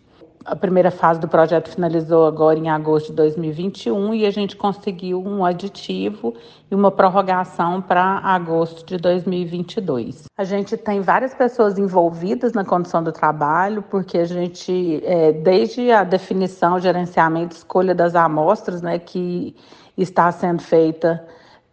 a 0.49 0.55
primeira 0.55 0.89
fase 0.89 1.19
do 1.19 1.27
projeto 1.27 1.69
finalizou 1.69 2.25
agora 2.25 2.57
em 2.57 2.69
agosto 2.69 3.07
de 3.07 3.13
2021 3.13 4.13
e 4.15 4.25
a 4.25 4.31
gente 4.31 4.55
conseguiu 4.55 5.21
um 5.21 5.45
aditivo 5.45 6.33
e 6.71 6.75
uma 6.75 6.89
prorrogação 6.89 7.81
para 7.81 8.19
agosto 8.19 8.85
de 8.85 8.97
2022. 8.97 10.23
A 10.37 10.43
gente 10.43 10.75
tem 10.75 11.01
várias 11.01 11.33
pessoas 11.33 11.77
envolvidas 11.77 12.53
na 12.53 12.65
condição 12.65 13.03
do 13.03 13.11
trabalho, 13.11 13.83
porque 13.83 14.17
a 14.17 14.25
gente, 14.25 15.01
é, 15.05 15.31
desde 15.31 15.91
a 15.91 16.03
definição, 16.03 16.79
gerenciamento, 16.79 17.55
escolha 17.55 17.93
das 17.93 18.15
amostras, 18.15 18.81
né, 18.81 18.97
que 18.97 19.55
está 19.95 20.31
sendo 20.31 20.61
feita 20.61 21.23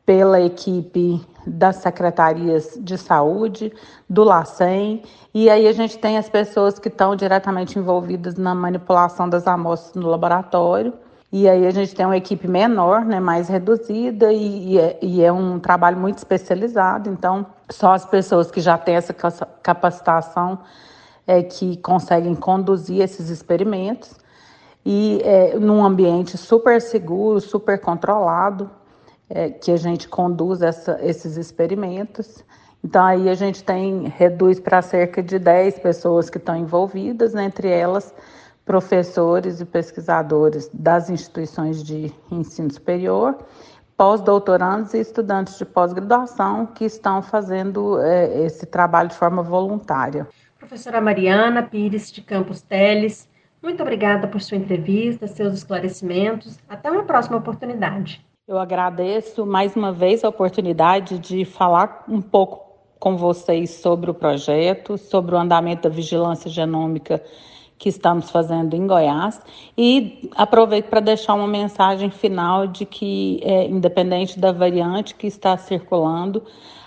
pela 0.07 0.41
equipe 0.41 1.21
das 1.45 1.77
secretarias 1.77 2.79
de 2.81 2.97
saúde, 2.97 3.73
do 4.09 4.23
LACEN, 4.23 5.03
e 5.35 5.51
aí 5.51 5.67
a 5.67 5.73
gente 5.73 5.99
tem 5.99 6.17
as 6.17 6.29
pessoas 6.29 6.79
que 6.79 6.89
estão 6.89 7.15
diretamente 7.17 7.79
envolvidas 7.79 8.37
na 8.37 8.55
manipulação 8.55 9.29
das 9.29 9.47
amostras 9.47 9.95
no 10.03 10.09
laboratório. 10.09 10.95
E 11.31 11.49
aí 11.49 11.67
a 11.67 11.71
gente 11.71 11.95
tem 11.95 12.07
uma 12.07 12.17
equipe 12.17 12.47
menor, 12.47 13.05
né, 13.05 13.19
mais 13.19 13.49
reduzida, 13.49 14.33
e, 14.33 14.75
e, 14.75 14.79
é, 14.79 14.99
e 15.03 15.23
é 15.23 15.33
um 15.33 15.59
trabalho 15.59 15.99
muito 15.99 16.19
especializado. 16.19 17.11
Então, 17.11 17.45
só 17.69 17.93
as 17.93 18.07
pessoas 18.07 18.51
que 18.51 18.61
já 18.61 18.79
têm 18.79 18.95
essa 18.95 19.13
capacitação 19.63 20.61
é, 21.27 21.43
que 21.43 21.77
conseguem 21.79 22.35
conduzir 22.35 23.03
esses 23.03 23.29
experimentos. 23.29 24.15
E 24.85 25.21
é, 25.25 25.59
num 25.59 25.85
ambiente 25.85 26.39
super 26.39 26.81
seguro, 26.81 27.41
super 27.41 27.81
controlado, 27.81 28.71
é, 29.29 29.51
que 29.51 29.71
a 29.71 29.77
gente 29.77 30.09
conduz 30.09 30.63
essa, 30.63 30.99
esses 31.03 31.37
experimentos. 31.37 32.45
Então 32.85 33.05
aí 33.05 33.29
a 33.29 33.35
gente 33.35 33.65
tem 33.65 34.07
reduz 34.09 34.61
para 34.61 34.81
cerca 34.83 35.23
de 35.23 35.39
10 35.39 35.81
pessoas 35.81 36.31
que 36.31 36.39
estão 36.39 36.57
envolvidas, 36.57 37.35
né, 37.35 37.45
entre 37.45 37.69
elas 37.69 38.15
professores 38.65 39.61
e 39.61 39.65
pesquisadores 39.65 40.69
das 40.75 41.09
instituições 41.09 41.85
de 41.85 42.13
ensino 42.31 42.73
superior, 42.73 43.39
pós-doutorandos 43.97 44.93
e 44.93 44.99
estudantes 44.99 45.57
de 45.57 45.65
pós-graduação 45.65 46.67
que 46.67 46.85
estão 46.85 47.23
fazendo 47.23 48.01
é, 48.01 48.45
esse 48.45 48.67
trabalho 48.67 49.09
de 49.09 49.15
forma 49.15 49.41
voluntária. 49.41 50.27
Professora 50.59 51.01
Mariana 51.01 51.63
Pires 51.63 52.11
de 52.11 52.21
Campos 52.21 52.61
Teles, 52.61 53.29
muito 53.63 53.81
obrigada 53.83 54.27
por 54.27 54.41
sua 54.41 54.57
entrevista, 54.57 55.29
seus 55.29 55.55
esclarecimentos. 55.55 56.59
Até 56.69 56.91
uma 56.91 57.05
próxima 57.05 57.37
oportunidade. 57.37 58.26
Eu 58.49 58.61
agradeço 58.61 59.45
mais 59.45 59.75
uma 59.75 59.91
vez 59.91 60.23
a 60.23 60.29
oportunidade 60.29 61.19
de 61.19 61.45
falar 61.45 62.05
um 62.09 62.23
pouco 62.23 62.65
com 62.97 63.17
vocês 63.17 63.71
sobre 63.71 64.09
o 64.09 64.15
projeto, 64.15 64.97
sobre 64.97 65.35
o 65.35 65.39
andamento 65.39 65.83
da 65.83 65.89
vigilância 65.89 66.49
genômica 66.49 67.21
que 67.77 67.89
estamos 67.89 68.31
fazendo 68.31 68.75
em 68.75 68.87
Goiás. 68.87 69.41
E 69.77 70.31
aproveito 70.37 70.87
para 70.87 71.01
deixar 71.01 71.35
uma 71.35 71.49
mensagem 71.49 72.09
final 72.09 72.69
de 72.69 72.87
que, 72.87 73.41
é, 73.43 73.67
independente 73.67 74.39
da 74.39 74.53
variante 74.53 75.17
que 75.17 75.27
está 75.27 75.57
circulando, 75.57 76.41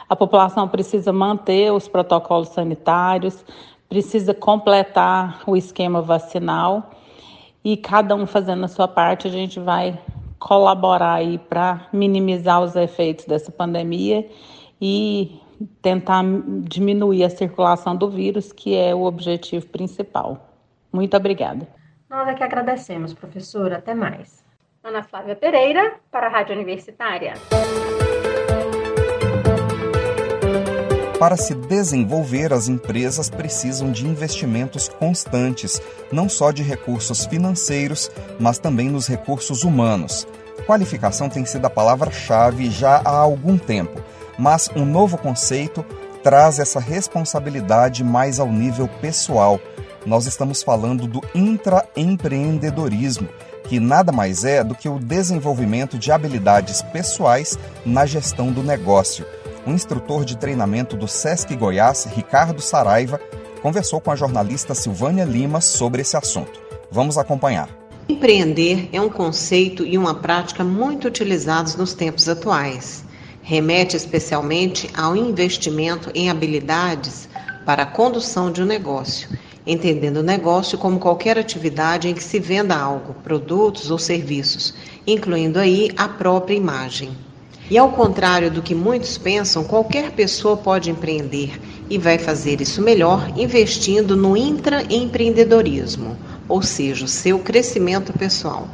a 0.08 0.16
população 0.16 0.66
precisa 0.66 1.12
manter 1.12 1.74
os 1.74 1.90
protocolos 1.90 2.48
sanitários, 2.48 3.44
precisa 3.90 4.34
completar 4.34 5.42
o 5.46 5.58
esquema 5.58 6.02
vacinal 6.02 6.90
e 7.66 7.76
cada 7.76 8.16
um 8.16 8.26
fazendo 8.26 8.64
a 8.64 8.70
sua 8.70 8.88
parte, 8.88 9.28
a 9.28 9.32
gente 9.32 9.60
vai 9.60 10.00
colaborar 10.40 11.16
aí 11.16 11.38
para 11.38 11.88
minimizar 11.92 12.62
os 12.62 12.76
efeitos 12.76 13.26
dessa 13.26 13.52
pandemia 13.52 14.28
e 14.82 15.40
tentar 15.82 16.24
diminuir 16.64 17.24
a 17.24 17.30
circulação 17.30 17.96
do 17.96 18.10
vírus, 18.10 18.52
que 18.52 18.76
é 18.76 18.96
o 18.96 19.04
objetivo 19.04 19.68
principal. 19.68 20.50
Muito 20.92 21.16
obrigada. 21.16 21.68
Nós 22.10 22.28
é 22.28 22.34
que 22.34 22.44
agradecemos, 22.44 23.14
professora. 23.14 23.78
Até 23.78 23.94
mais. 23.94 24.44
Ana 24.84 25.04
Flávia 25.04 25.36
Pereira, 25.36 25.96
para 26.10 26.28
a 26.28 26.30
Rádio 26.30 26.56
Universitária. 26.56 27.34
Para 31.20 31.36
se 31.36 31.54
desenvolver, 31.54 32.54
as 32.54 32.70
empresas 32.70 33.30
precisam 33.30 33.92
de 33.92 34.08
investimentos 34.08 34.88
constantes, 34.88 35.82
não 36.14 36.30
só 36.30 36.50
de 36.50 36.64
recursos 36.64 37.26
financeiros, 37.26 38.10
mas 38.40 38.58
também 38.58 38.90
nos 38.90 39.06
recursos 39.06 39.66
humanos. 39.66 40.26
Qualificação 40.66 41.28
tem 41.28 41.44
sido 41.44 41.66
a 41.66 41.70
palavra-chave 41.70 42.72
já 42.72 43.02
há 43.04 43.18
algum 43.18 43.58
tempo, 43.58 44.02
mas 44.38 44.70
um 44.74 44.86
novo 44.86 45.18
conceito 45.18 45.86
traz 46.24 46.58
essa 46.58 46.80
responsabilidade 46.80 48.02
mais 48.02 48.40
ao 48.40 48.50
nível 48.50 48.88
pessoal. 49.02 49.60
Nós 50.06 50.26
estamos 50.26 50.64
falando 50.64 51.06
do 51.06 51.22
intraempreendedorismo, 51.36 53.28
que 53.66 53.78
nada 53.78 54.14
mais 54.14 54.46
é 54.46 54.64
do 54.64 54.74
que 54.74 54.88
o 54.88 54.98
desenvolvimento 54.98 55.98
de 55.98 56.14
habilidades 56.14 56.82
pessoais 56.82 57.60
na 57.86 58.06
gestão 58.06 58.54
do 58.54 58.64
negócio 58.64 59.26
o 59.70 59.74
instrutor 59.74 60.26
de 60.26 60.36
treinamento 60.36 60.98
do 60.98 61.08
SESC 61.08 61.56
Goiás, 61.56 62.06
Ricardo 62.06 62.62
Saraiva, 62.62 63.20
conversou 63.62 64.02
com 64.02 64.12
a 64.12 64.16
jornalista 64.16 64.74
Silvânia 64.74 65.24
Lima 65.24 65.62
sobre 65.62 66.02
esse 66.02 66.18
assunto. 66.18 66.60
Vamos 66.92 67.18
acompanhar. 67.18 67.70
Empreender 68.08 68.90
é 68.92 69.00
um 69.00 69.10
conceito 69.10 69.86
e 69.86 69.98
uma 69.98 70.16
prática 70.16 70.64
muito 70.64 71.08
utilizados 71.08 71.76
nos 71.76 71.94
tempos 71.94 72.28
atuais. 72.28 73.04
Remete 73.44 73.96
especialmente 73.96 74.90
ao 74.96 75.16
investimento 75.16 76.10
em 76.16 76.30
habilidades 76.30 77.30
para 77.66 77.84
a 77.84 77.86
condução 77.86 78.52
de 78.52 78.64
um 78.64 78.66
negócio, 78.66 79.30
entendendo 79.66 80.18
o 80.18 80.24
negócio 80.24 80.78
como 80.78 81.00
qualquer 81.00 81.38
atividade 81.38 82.08
em 82.08 82.16
que 82.16 82.24
se 82.24 82.40
venda 82.40 82.76
algo, 82.76 83.14
produtos 83.24 83.92
ou 83.92 84.00
serviços, 84.00 84.74
incluindo 85.06 85.60
aí 85.60 85.92
a 85.96 86.08
própria 86.08 86.56
imagem. 86.56 87.29
E 87.70 87.78
ao 87.78 87.92
contrário 87.92 88.50
do 88.50 88.64
que 88.64 88.74
muitos 88.74 89.16
pensam, 89.18 89.64
qualquer 89.64 90.12
pessoa 90.12 90.58
pode 90.58 90.90
empreender 90.90 91.62
e 91.88 92.00
vai 92.00 92.18
fazer 92.18 92.62
isso 92.62 92.82
melhor 92.82 93.32
investindo 93.38 94.16
no 94.16 94.36
intraempreendedorismo, 94.36 96.18
ou 96.48 96.64
seja, 96.64 97.06
o 97.06 97.08
seu 97.08 97.38
crescimento 97.38 98.12
pessoal. 98.12 98.68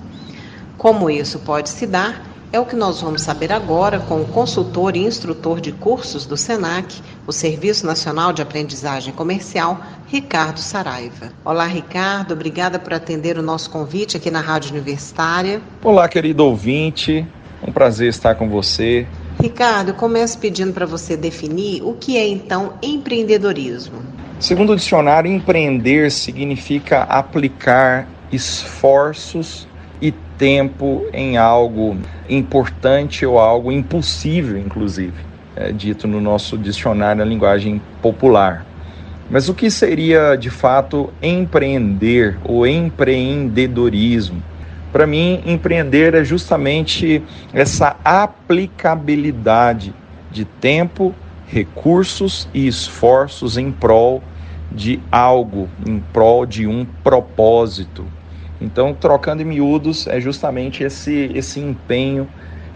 Como 0.77 1.09
isso 1.09 1.39
pode 1.39 1.69
se 1.69 1.85
dar, 1.85 2.25
é 2.53 2.59
o 2.59 2.65
que 2.65 2.75
nós 2.75 3.01
vamos 3.01 3.21
saber 3.21 3.51
agora 3.51 3.99
com 3.99 4.21
o 4.21 4.27
consultor 4.27 4.95
e 4.95 5.03
instrutor 5.03 5.59
de 5.59 5.73
cursos 5.73 6.25
do 6.25 6.37
SENAC, 6.37 7.01
o 7.27 7.33
Serviço 7.33 7.85
Nacional 7.85 8.31
de 8.31 8.41
Aprendizagem 8.41 9.13
Comercial, 9.13 9.77
Ricardo 10.07 10.59
Saraiva. 10.59 11.33
Olá, 11.43 11.65
Ricardo, 11.65 12.33
obrigada 12.33 12.79
por 12.79 12.93
atender 12.93 13.37
o 13.37 13.41
nosso 13.41 13.69
convite 13.69 14.15
aqui 14.15 14.31
na 14.31 14.39
Rádio 14.39 14.71
Universitária. 14.71 15.61
Olá, 15.83 16.07
querido 16.07 16.45
ouvinte, 16.45 17.27
um 17.67 17.71
prazer 17.71 18.09
estar 18.09 18.35
com 18.35 18.47
você. 18.49 19.07
Ricardo, 19.41 19.93
começo 19.93 20.37
pedindo 20.39 20.73
para 20.73 20.85
você 20.85 21.17
definir 21.17 21.81
o 21.83 21.93
que 21.93 22.17
é 22.17 22.27
então 22.27 22.73
empreendedorismo. 22.81 24.01
Segundo 24.39 24.73
o 24.73 24.75
dicionário, 24.75 25.31
empreender 25.31 26.11
significa 26.11 27.03
aplicar 27.03 28.07
esforços 28.31 29.67
e 30.01 30.11
tempo 30.37 31.05
em 31.13 31.37
algo 31.37 31.97
importante 32.29 33.25
ou 33.25 33.39
algo 33.39 33.71
impossível, 33.71 34.57
inclusive, 34.57 35.13
é 35.55 35.71
dito 35.71 36.07
no 36.07 36.19
nosso 36.19 36.57
dicionário 36.57 37.19
na 37.19 37.25
linguagem 37.25 37.81
popular. 38.01 38.65
Mas 39.29 39.49
o 39.49 39.53
que 39.53 39.71
seria 39.71 40.35
de 40.35 40.49
fato 40.49 41.11
empreender 41.21 42.37
ou 42.43 42.67
empreendedorismo? 42.67 44.43
Para 44.95 45.05
mim, 45.05 45.43
empreender 45.45 46.13
é 46.13 46.23
justamente 46.23 47.21
essa 47.53 47.97
aplicabilidade 48.01 49.93
de 50.31 50.45
tempo, 50.45 51.13
recursos 51.45 52.47
e 52.53 52.65
esforços 52.65 53.57
em 53.57 53.73
prol 53.73 54.23
de 54.71 55.01
algo, 55.11 55.67
em 55.85 55.99
prol 55.99 56.45
de 56.45 56.65
um 56.65 56.85
propósito. 57.03 58.05
Então, 58.61 58.93
trocando 58.93 59.41
em 59.41 59.45
miúdos, 59.45 60.07
é 60.07 60.21
justamente 60.21 60.81
esse, 60.81 61.29
esse 61.35 61.59
empenho 61.59 62.25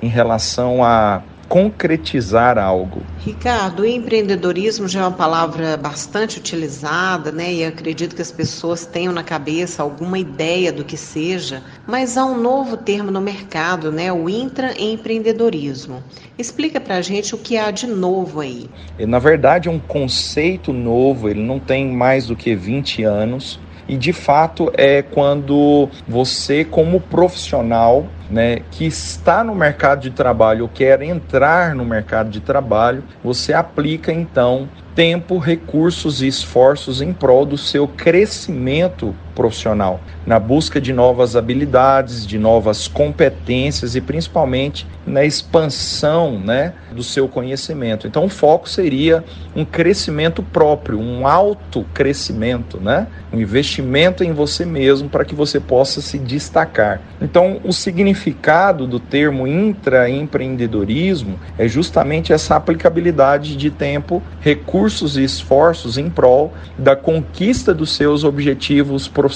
em 0.01 0.09
relação 0.09 0.83
a 0.83 1.21
concretizar 1.49 2.59
algo. 2.59 3.01
Ricardo, 3.17 3.81
o 3.81 3.85
empreendedorismo 3.85 4.87
já 4.87 4.99
é 4.99 5.03
uma 5.03 5.11
palavra 5.11 5.75
bastante 5.75 6.37
utilizada, 6.37 7.31
né? 7.31 7.51
E 7.51 7.65
acredito 7.65 8.15
que 8.15 8.21
as 8.21 8.31
pessoas 8.31 8.85
tenham 8.85 9.11
na 9.11 9.23
cabeça 9.23 9.81
alguma 9.81 10.19
ideia 10.19 10.71
do 10.71 10.85
que 10.85 10.95
seja, 10.95 11.63
mas 11.87 12.15
há 12.17 12.25
um 12.25 12.39
novo 12.39 12.77
termo 12.77 13.09
no 13.09 13.19
mercado, 13.19 13.91
né? 13.91 14.13
O 14.13 14.29
intraempreendedorismo. 14.29 16.03
Explica 16.37 16.79
pra 16.79 17.01
gente 17.01 17.33
o 17.33 17.37
que 17.37 17.57
há 17.57 17.71
de 17.71 17.87
novo 17.87 18.39
aí. 18.39 18.69
Na 18.99 19.17
verdade, 19.17 19.67
é 19.67 19.71
um 19.71 19.79
conceito 19.79 20.71
novo, 20.71 21.27
ele 21.27 21.41
não 21.41 21.59
tem 21.59 21.91
mais 21.91 22.27
do 22.27 22.35
que 22.35 22.55
20 22.55 23.03
anos 23.03 23.59
e 23.89 23.97
de 23.97 24.13
fato 24.13 24.71
é 24.77 25.01
quando 25.01 25.89
você, 26.07 26.63
como 26.63 27.01
profissional, 27.01 28.05
né, 28.29 28.59
que 28.69 28.85
está 28.85 29.43
no 29.43 29.55
mercado 29.55 30.01
de 30.01 30.11
trabalho 30.11 30.63
ou 30.63 30.69
quer 30.69 31.01
entrar 31.01 31.73
no 31.73 31.83
mercado 31.83 32.29
de 32.29 32.39
trabalho, 32.39 33.03
você 33.23 33.51
aplica 33.51 34.13
então 34.13 34.69
tempo, 34.93 35.39
recursos 35.39 36.21
e 36.21 36.27
esforços 36.27 37.01
em 37.01 37.11
prol 37.11 37.45
do 37.45 37.57
seu 37.57 37.87
crescimento 37.87 39.15
profissional, 39.35 40.01
na 40.25 40.39
busca 40.39 40.79
de 40.79 40.93
novas 40.93 41.35
habilidades, 41.35 42.25
de 42.25 42.37
novas 42.37 42.87
competências 42.87 43.95
e 43.95 44.01
principalmente 44.01 44.85
na 45.05 45.25
expansão 45.25 46.39
né, 46.39 46.73
do 46.91 47.03
seu 47.03 47.27
conhecimento. 47.27 48.07
Então, 48.07 48.25
o 48.25 48.29
foco 48.29 48.69
seria 48.69 49.23
um 49.55 49.65
crescimento 49.65 50.43
próprio, 50.43 50.99
um 50.99 51.27
autocrescimento, 51.27 52.79
né? 52.79 53.07
um 53.31 53.39
investimento 53.39 54.23
em 54.23 54.31
você 54.31 54.65
mesmo 54.65 55.09
para 55.09 55.25
que 55.25 55.35
você 55.35 55.59
possa 55.59 56.01
se 56.01 56.17
destacar. 56.17 57.01
Então, 57.21 57.59
o 57.63 57.71
significado 57.71 58.87
do 58.87 58.99
termo 58.99 59.47
intraempreendedorismo 59.47 61.39
é 61.57 61.67
justamente 61.67 62.33
essa 62.33 62.55
aplicabilidade 62.55 63.55
de 63.55 63.69
tempo, 63.69 64.21
recursos 64.41 65.17
e 65.17 65.23
esforços 65.23 65.97
em 65.97 66.09
prol 66.09 66.53
da 66.77 66.95
conquista 66.95 67.73
dos 67.73 67.95
seus 67.95 68.23
objetivos 68.23 69.07
profissionais, 69.07 69.28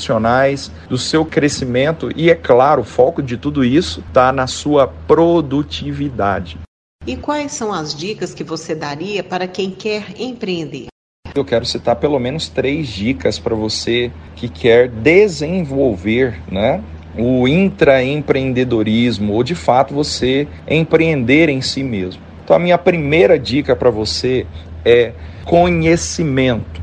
do 0.89 0.97
seu 0.97 1.25
crescimento 1.25 2.09
e, 2.15 2.29
é 2.29 2.35
claro, 2.35 2.81
o 2.81 2.85
foco 2.85 3.21
de 3.21 3.37
tudo 3.37 3.63
isso 3.63 4.03
está 4.07 4.31
na 4.31 4.47
sua 4.47 4.87
produtividade. 4.87 6.57
E 7.05 7.17
quais 7.17 7.51
são 7.51 7.73
as 7.73 7.93
dicas 7.93 8.33
que 8.33 8.43
você 8.43 8.73
daria 8.73 9.23
para 9.23 9.45
quem 9.47 9.69
quer 9.71 10.05
empreender? 10.17 10.87
Eu 11.35 11.43
quero 11.43 11.65
citar 11.65 11.95
pelo 11.95 12.19
menos 12.19 12.47
três 12.47 12.87
dicas 12.87 13.39
para 13.39 13.55
você 13.55 14.11
que 14.35 14.47
quer 14.47 14.87
desenvolver, 14.87 16.39
né? 16.49 16.81
O 17.17 17.47
intraempreendedorismo, 17.47 19.33
ou 19.33 19.43
de 19.43 19.55
fato 19.55 19.93
você 19.93 20.47
empreender 20.67 21.49
em 21.49 21.61
si 21.61 21.83
mesmo. 21.83 22.21
Então, 22.43 22.55
a 22.55 22.59
minha 22.59 22.77
primeira 22.77 23.39
dica 23.39 23.75
para 23.75 23.89
você 23.89 24.45
é 24.85 25.13
conhecimento. 25.43 26.82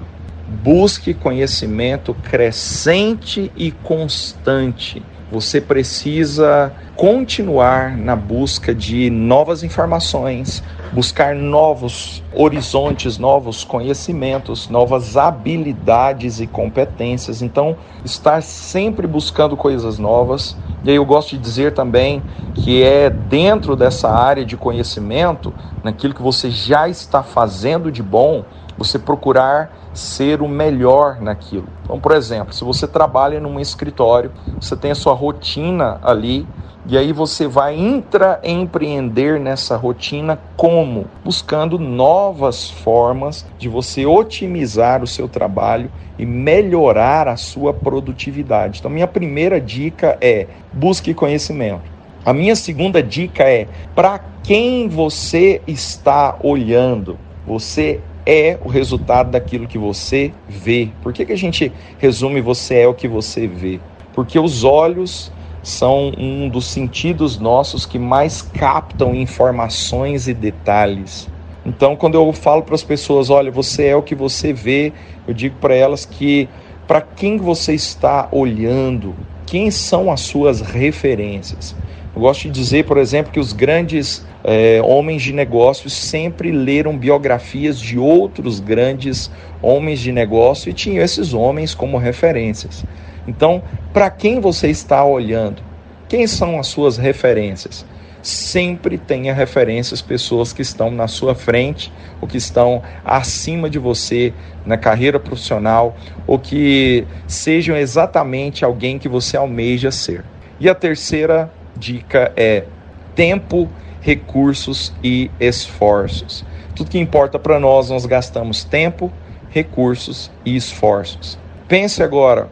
Busque 0.51 1.15
conhecimento 1.15 2.13
crescente 2.13 3.53
e 3.57 3.71
constante. 3.71 5.01
Você 5.31 5.61
precisa 5.61 6.73
continuar 6.97 7.97
na 7.97 8.17
busca 8.17 8.75
de 8.75 9.09
novas 9.11 9.63
informações, 9.63 10.61
buscar 10.93 11.37
novos 11.37 12.21
horizontes, 12.35 13.17
novos 13.17 13.63
conhecimentos, 13.63 14.69
novas 14.69 15.17
habilidades 15.17 16.41
e 16.41 16.49
competências. 16.49 17.43
Então, 17.43 17.77
estar 18.05 18.43
sempre 18.43 19.07
buscando 19.07 19.57
coisas 19.57 20.01
novas. 20.01 20.57
E 20.83 20.91
aí 20.91 20.97
eu 20.97 21.05
gosto 21.05 21.37
de 21.37 21.39
dizer 21.39 21.75
também 21.75 22.25
que 22.55 22.83
é 22.83 23.09
dentro 23.09 23.77
dessa 23.77 24.11
área 24.11 24.45
de 24.45 24.57
conhecimento, 24.57 25.55
naquilo 25.85 26.13
que 26.13 26.23
você 26.23 26.51
já 26.51 26.89
está 26.89 27.23
fazendo 27.23 27.93
de 27.93 28.03
bom, 28.03 28.45
você 28.81 28.99
procurar 28.99 29.77
ser 29.93 30.41
o 30.41 30.49
melhor 30.49 31.21
naquilo. 31.21 31.69
Então, 31.85 32.01
por 32.01 32.13
exemplo, 32.13 32.55
se 32.55 32.65
você 32.65 32.89
trabalha 32.89 33.39
num 33.39 33.61
escritório, 33.61 34.33
você 34.59 34.75
tem 34.75 34.91
a 34.91 34.95
sua 34.95 35.13
rotina 35.13 36.01
ali, 36.03 36.47
e 36.87 36.97
aí 36.97 37.13
você 37.13 37.47
vai 37.47 37.79
intraempreender 37.79 39.39
nessa 39.39 39.77
rotina 39.77 40.41
como? 40.57 41.05
Buscando 41.23 41.79
novas 41.79 42.71
formas 42.71 43.47
de 43.59 43.69
você 43.69 44.07
otimizar 44.07 45.03
o 45.03 45.07
seu 45.07 45.29
trabalho 45.29 45.91
e 46.19 46.25
melhorar 46.25 47.29
a 47.29 47.37
sua 47.37 47.75
produtividade. 47.75 48.79
Então, 48.79 48.91
minha 48.91 49.07
primeira 49.07 49.61
dica 49.61 50.17
é 50.23 50.47
busque 50.73 51.13
conhecimento. 51.13 51.83
A 52.25 52.33
minha 52.33 52.57
segunda 52.57 53.03
dica 53.03 53.45
é 53.45 53.69
para 53.95 54.19
quem 54.43 54.89
você 54.89 55.61
está 55.67 56.39
olhando. 56.43 57.19
Você 57.47 58.01
é 58.31 58.57
o 58.65 58.69
resultado 58.69 59.33
daquilo 59.33 59.67
que 59.67 59.77
você 59.77 60.33
vê. 60.49 60.89
Por 61.03 61.13
que, 61.13 61.27
que 61.27 61.33
a 61.33 61.37
gente 61.37 61.73
resume 61.99 62.41
você 62.41 62.77
é 62.77 62.87
o 62.87 62.95
que 62.95 63.09
você 63.09 63.49
vê? 63.49 63.81
Porque 64.15 64.39
os 64.39 64.63
olhos 64.63 65.33
são 65.65 66.13
um 66.17 66.49
dos 66.49 66.67
sentidos 66.67 67.41
nossos 67.41 67.85
que 67.85 67.99
mais 67.99 68.41
captam 68.41 69.17
informações 69.17 70.29
e 70.29 70.33
detalhes. 70.33 71.29
Então, 71.67 71.97
quando 71.97 72.15
eu 72.15 72.33
falo 72.33 72.63
para 72.63 72.77
as 72.77 72.85
pessoas, 72.85 73.31
olha, 73.31 73.51
você 73.51 73.87
é 73.87 73.97
o 73.97 74.03
que 74.03 74.15
você 74.15 74.53
vê, 74.53 74.93
eu 75.27 75.35
digo 75.35 75.57
para 75.61 75.75
elas 75.75 76.05
que 76.05 76.49
para 76.87 77.01
quem 77.01 77.37
você 77.37 77.75
está 77.75 78.29
olhando, 78.31 79.13
quem 79.45 79.73
são 79.73 80.11
as 80.11 80.21
suas 80.21 80.61
referências. 80.61 81.75
Eu 82.21 82.25
gosto 82.25 82.43
de 82.43 82.51
dizer, 82.51 82.85
por 82.85 82.99
exemplo, 82.99 83.33
que 83.33 83.41
os 83.41 83.55
grandes 83.55 84.27
é, 84.45 84.79
homens 84.85 85.23
de 85.23 85.33
negócios 85.33 85.95
sempre 85.95 86.53
leram 86.53 86.95
biografias 86.95 87.81
de 87.81 87.99
outros 87.99 88.61
grandes 88.61 89.31
homens 89.63 90.01
de 90.01 90.13
negócio 90.13 90.69
e 90.69 90.75
tinham 90.75 91.03
esses 91.03 91.33
homens 91.33 91.75
como 91.75 91.97
referências. 91.97 92.85
Então, 93.27 93.63
para 93.91 94.11
quem 94.11 94.39
você 94.39 94.69
está 94.69 95.03
olhando? 95.03 95.63
Quem 96.11 96.27
são 96.27 96.61
as 96.61 96.67
suas 96.67 96.99
referências? 96.99 97.87
Sempre 98.21 98.99
tenha 98.99 99.33
referências, 99.33 100.03
pessoas 100.03 100.53
que 100.53 100.61
estão 100.61 100.91
na 100.91 101.09
sua 101.09 101.35
frente, 101.35 101.91
ou 102.21 102.29
que 102.29 102.37
estão 102.37 102.83
acima 103.03 103.71
de 103.71 103.79
você 103.79 104.35
na 104.67 104.77
carreira 104.77 105.19
profissional, 105.19 105.97
ou 106.27 106.39
que 106.39 107.07
sejam 107.27 107.79
exatamente 107.79 108.63
alguém 108.63 108.99
que 108.99 109.09
você 109.09 109.39
almeja 109.39 109.91
ser. 109.91 110.23
E 110.61 110.69
a 110.69 110.75
terceira 110.75 111.51
dica 111.81 112.33
é 112.37 112.67
tempo, 113.15 113.69
recursos 114.01 114.93
e 115.03 115.31
esforços. 115.41 116.45
Tudo 116.75 116.91
que 116.91 116.99
importa 116.99 117.39
para 117.39 117.59
nós, 117.59 117.91
nós 117.91 118.05
gastamos 118.07 118.63
tempo, 118.63 119.11
recursos 119.49 120.31
e 120.45 120.55
esforços. 120.55 121.39
Pense 121.67 122.03
agora, 122.03 122.51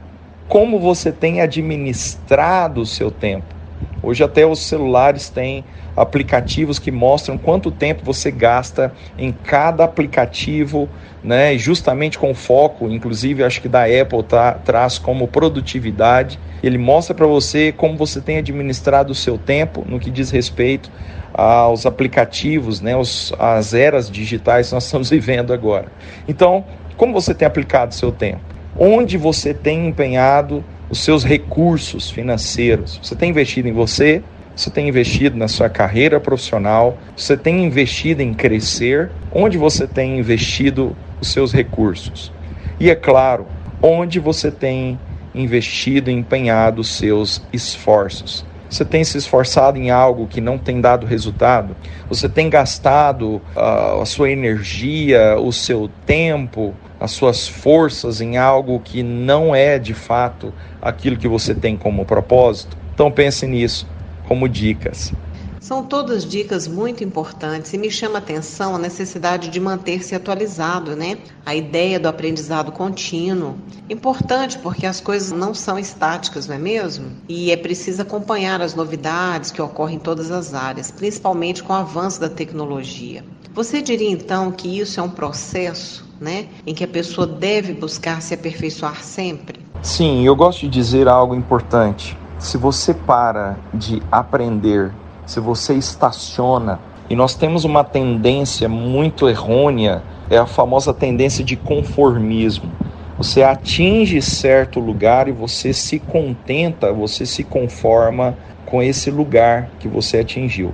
como 0.48 0.80
você 0.80 1.12
tem 1.12 1.40
administrado 1.42 2.80
o 2.80 2.86
seu 2.86 3.10
tempo. 3.10 3.57
Hoje 4.02 4.22
até 4.22 4.46
os 4.46 4.60
celulares 4.60 5.28
têm 5.28 5.64
aplicativos 5.96 6.78
que 6.78 6.90
mostram 6.90 7.36
quanto 7.36 7.70
tempo 7.70 8.04
você 8.04 8.30
gasta 8.30 8.92
em 9.18 9.32
cada 9.32 9.84
aplicativo, 9.84 10.88
né? 11.22 11.58
Justamente 11.58 12.18
com 12.18 12.32
foco, 12.34 12.88
inclusive 12.88 13.42
acho 13.42 13.60
que 13.60 13.68
da 13.68 13.84
Apple 13.84 14.22
tá, 14.22 14.52
traz 14.52 14.98
como 14.98 15.26
produtividade. 15.26 16.38
Ele 16.62 16.78
mostra 16.78 17.14
para 17.14 17.26
você 17.26 17.72
como 17.72 17.96
você 17.96 18.20
tem 18.20 18.38
administrado 18.38 19.12
o 19.12 19.14
seu 19.14 19.36
tempo 19.36 19.84
no 19.88 19.98
que 19.98 20.10
diz 20.10 20.30
respeito 20.30 20.90
aos 21.34 21.84
aplicativos, 21.84 22.80
né? 22.80 22.96
Os, 22.96 23.32
as 23.38 23.74
eras 23.74 24.10
digitais 24.10 24.68
que 24.68 24.74
nós 24.74 24.84
estamos 24.84 25.10
vivendo 25.10 25.52
agora. 25.52 25.86
Então, 26.28 26.64
como 26.96 27.12
você 27.12 27.34
tem 27.34 27.46
aplicado 27.46 27.94
seu 27.94 28.12
tempo? 28.12 28.40
Onde 28.76 29.16
você 29.16 29.52
tem 29.52 29.88
empenhado 29.88 30.64
os 30.90 31.00
seus 31.00 31.24
recursos 31.24 32.10
financeiros? 32.10 32.98
Você 33.02 33.14
tem 33.14 33.30
investido 33.30 33.68
em 33.68 33.72
você? 33.72 34.22
Você 34.56 34.70
tem 34.70 34.88
investido 34.88 35.36
na 35.36 35.46
sua 35.46 35.68
carreira 35.68 36.18
profissional? 36.18 36.98
Você 37.14 37.36
tem 37.36 37.64
investido 37.64 38.22
em 38.22 38.34
crescer? 38.34 39.12
Onde 39.30 39.56
você 39.56 39.86
tem 39.86 40.18
investido 40.18 40.96
os 41.20 41.28
seus 41.28 41.52
recursos? 41.52 42.32
E 42.80 42.90
é 42.90 42.94
claro, 42.96 43.46
onde 43.82 44.18
você 44.18 44.50
tem 44.50 44.98
investido, 45.34 46.10
empenhado 46.10 46.80
os 46.80 46.88
seus 46.88 47.40
esforços? 47.52 48.44
Você 48.68 48.84
tem 48.84 49.02
se 49.02 49.16
esforçado 49.16 49.78
em 49.78 49.90
algo 49.90 50.26
que 50.26 50.40
não 50.40 50.58
tem 50.58 50.80
dado 50.80 51.06
resultado? 51.06 51.74
Você 52.08 52.28
tem 52.28 52.50
gastado 52.50 53.40
uh, 53.56 54.02
a 54.02 54.04
sua 54.04 54.30
energia, 54.30 55.38
o 55.38 55.52
seu 55.52 55.90
tempo, 56.04 56.74
as 57.00 57.12
suas 57.12 57.48
forças 57.48 58.20
em 58.20 58.36
algo 58.36 58.80
que 58.80 59.02
não 59.02 59.54
é 59.54 59.78
de 59.78 59.94
fato 59.94 60.52
aquilo 60.82 61.16
que 61.16 61.28
você 61.28 61.54
tem 61.54 61.76
como 61.76 62.04
propósito? 62.04 62.76
Então 62.92 63.10
pense 63.10 63.46
nisso 63.46 63.86
como 64.26 64.48
dicas. 64.48 65.14
São 65.60 65.82
todas 65.82 66.24
dicas 66.24 66.68
muito 66.68 67.02
importantes 67.02 67.72
e 67.72 67.78
me 67.78 67.90
chama 67.90 68.16
a 68.16 68.18
atenção 68.18 68.74
a 68.74 68.78
necessidade 68.78 69.48
de 69.48 69.58
manter-se 69.58 70.14
atualizado, 70.14 70.94
né? 70.94 71.18
A 71.44 71.54
ideia 71.54 71.98
do 71.98 72.08
aprendizado 72.08 72.70
contínuo. 72.70 73.56
Importante 73.90 74.58
porque 74.58 74.86
as 74.86 75.00
coisas 75.00 75.32
não 75.32 75.52
são 75.52 75.78
estáticas, 75.78 76.46
não 76.46 76.54
é 76.54 76.58
mesmo? 76.58 77.10
E 77.28 77.50
é 77.50 77.56
preciso 77.56 78.02
acompanhar 78.02 78.60
as 78.60 78.74
novidades 78.74 79.50
que 79.50 79.60
ocorrem 79.60 79.96
em 79.96 80.00
todas 80.00 80.30
as 80.30 80.54
áreas, 80.54 80.90
principalmente 80.90 81.62
com 81.62 81.72
o 81.72 81.76
avanço 81.76 82.20
da 82.20 82.28
tecnologia. 82.28 83.24
Você 83.52 83.82
diria 83.82 84.10
então 84.10 84.52
que 84.52 84.78
isso 84.78 85.00
é 85.00 85.02
um 85.02 85.10
processo, 85.10 86.08
né, 86.20 86.46
em 86.64 86.74
que 86.74 86.84
a 86.84 86.88
pessoa 86.88 87.26
deve 87.26 87.72
buscar 87.72 88.22
se 88.22 88.32
aperfeiçoar 88.32 89.02
sempre? 89.02 89.60
Sim, 89.82 90.24
eu 90.24 90.36
gosto 90.36 90.60
de 90.60 90.68
dizer 90.68 91.08
algo 91.08 91.34
importante 91.34 92.16
se 92.38 92.56
você 92.56 92.94
para 92.94 93.56
de 93.74 94.00
aprender, 94.12 94.92
se 95.28 95.40
você 95.40 95.74
estaciona, 95.74 96.80
e 97.10 97.14
nós 97.14 97.34
temos 97.34 97.62
uma 97.62 97.84
tendência 97.84 98.66
muito 98.66 99.28
errônea, 99.28 100.02
é 100.30 100.38
a 100.38 100.46
famosa 100.46 100.94
tendência 100.94 101.44
de 101.44 101.54
conformismo. 101.54 102.72
Você 103.18 103.42
atinge 103.42 104.22
certo 104.22 104.80
lugar 104.80 105.28
e 105.28 105.32
você 105.32 105.74
se 105.74 105.98
contenta, 105.98 106.94
você 106.94 107.26
se 107.26 107.44
conforma 107.44 108.34
com 108.64 108.82
esse 108.82 109.10
lugar 109.10 109.68
que 109.78 109.86
você 109.86 110.20
atingiu. 110.20 110.72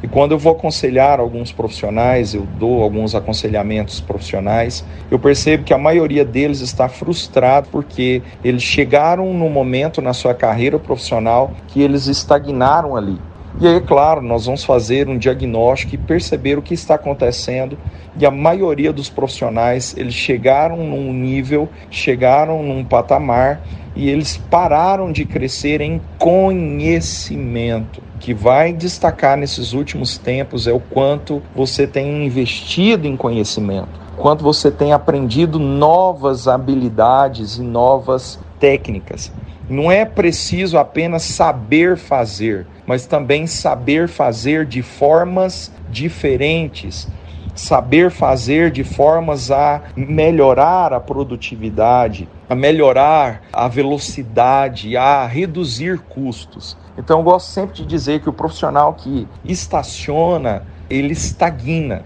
E 0.00 0.06
quando 0.06 0.32
eu 0.32 0.38
vou 0.38 0.52
aconselhar 0.52 1.18
alguns 1.18 1.50
profissionais, 1.50 2.32
eu 2.32 2.46
dou 2.60 2.84
alguns 2.84 3.12
aconselhamentos 3.12 4.00
profissionais, 4.00 4.84
eu 5.10 5.18
percebo 5.18 5.64
que 5.64 5.74
a 5.74 5.78
maioria 5.78 6.24
deles 6.24 6.60
está 6.60 6.88
frustrado 6.88 7.66
porque 7.72 8.22
eles 8.44 8.62
chegaram 8.62 9.34
no 9.34 9.50
momento 9.50 10.00
na 10.00 10.12
sua 10.12 10.32
carreira 10.32 10.78
profissional 10.78 11.50
que 11.66 11.82
eles 11.82 12.06
estagnaram 12.06 12.94
ali. 12.94 13.18
E 13.58 13.66
aí, 13.66 13.80
claro, 13.80 14.20
nós 14.20 14.44
vamos 14.44 14.64
fazer 14.64 15.08
um 15.08 15.16
diagnóstico 15.16 15.94
e 15.94 15.98
perceber 15.98 16.58
o 16.58 16.62
que 16.62 16.74
está 16.74 16.96
acontecendo. 16.96 17.78
E 18.18 18.26
a 18.26 18.30
maioria 18.30 18.92
dos 18.92 19.08
profissionais, 19.08 19.94
eles 19.96 20.12
chegaram 20.12 20.76
num 20.76 21.10
nível, 21.10 21.66
chegaram 21.90 22.62
num 22.62 22.84
patamar 22.84 23.62
e 23.94 24.10
eles 24.10 24.36
pararam 24.36 25.10
de 25.10 25.24
crescer 25.24 25.80
em 25.80 26.02
conhecimento. 26.18 28.02
O 28.16 28.18
que 28.18 28.34
vai 28.34 28.74
destacar 28.74 29.38
nesses 29.38 29.72
últimos 29.72 30.18
tempos 30.18 30.66
é 30.66 30.72
o 30.72 30.80
quanto 30.80 31.42
você 31.54 31.86
tem 31.86 32.26
investido 32.26 33.06
em 33.06 33.16
conhecimento, 33.16 33.88
quanto 34.18 34.44
você 34.44 34.70
tem 34.70 34.92
aprendido 34.92 35.58
novas 35.58 36.46
habilidades 36.46 37.56
e 37.56 37.62
novas 37.62 38.38
técnicas. 38.60 39.32
Não 39.68 39.90
é 39.90 40.04
preciso 40.04 40.78
apenas 40.78 41.24
saber 41.24 41.96
fazer, 41.96 42.66
mas 42.86 43.04
também 43.04 43.48
saber 43.48 44.08
fazer 44.08 44.64
de 44.64 44.80
formas 44.80 45.72
diferentes, 45.90 47.08
saber 47.52 48.12
fazer 48.12 48.70
de 48.70 48.84
formas 48.84 49.50
a 49.50 49.82
melhorar 49.96 50.92
a 50.92 51.00
produtividade, 51.00 52.28
a 52.48 52.54
melhorar 52.54 53.42
a 53.52 53.66
velocidade, 53.66 54.96
a 54.96 55.26
reduzir 55.26 55.98
custos. 55.98 56.76
Então 56.96 57.18
eu 57.18 57.24
gosto 57.24 57.48
sempre 57.48 57.74
de 57.74 57.86
dizer 57.86 58.20
que 58.20 58.28
o 58.28 58.32
profissional 58.32 58.94
que 58.94 59.26
estaciona, 59.44 60.62
ele 60.88 61.12
estagna. 61.12 62.04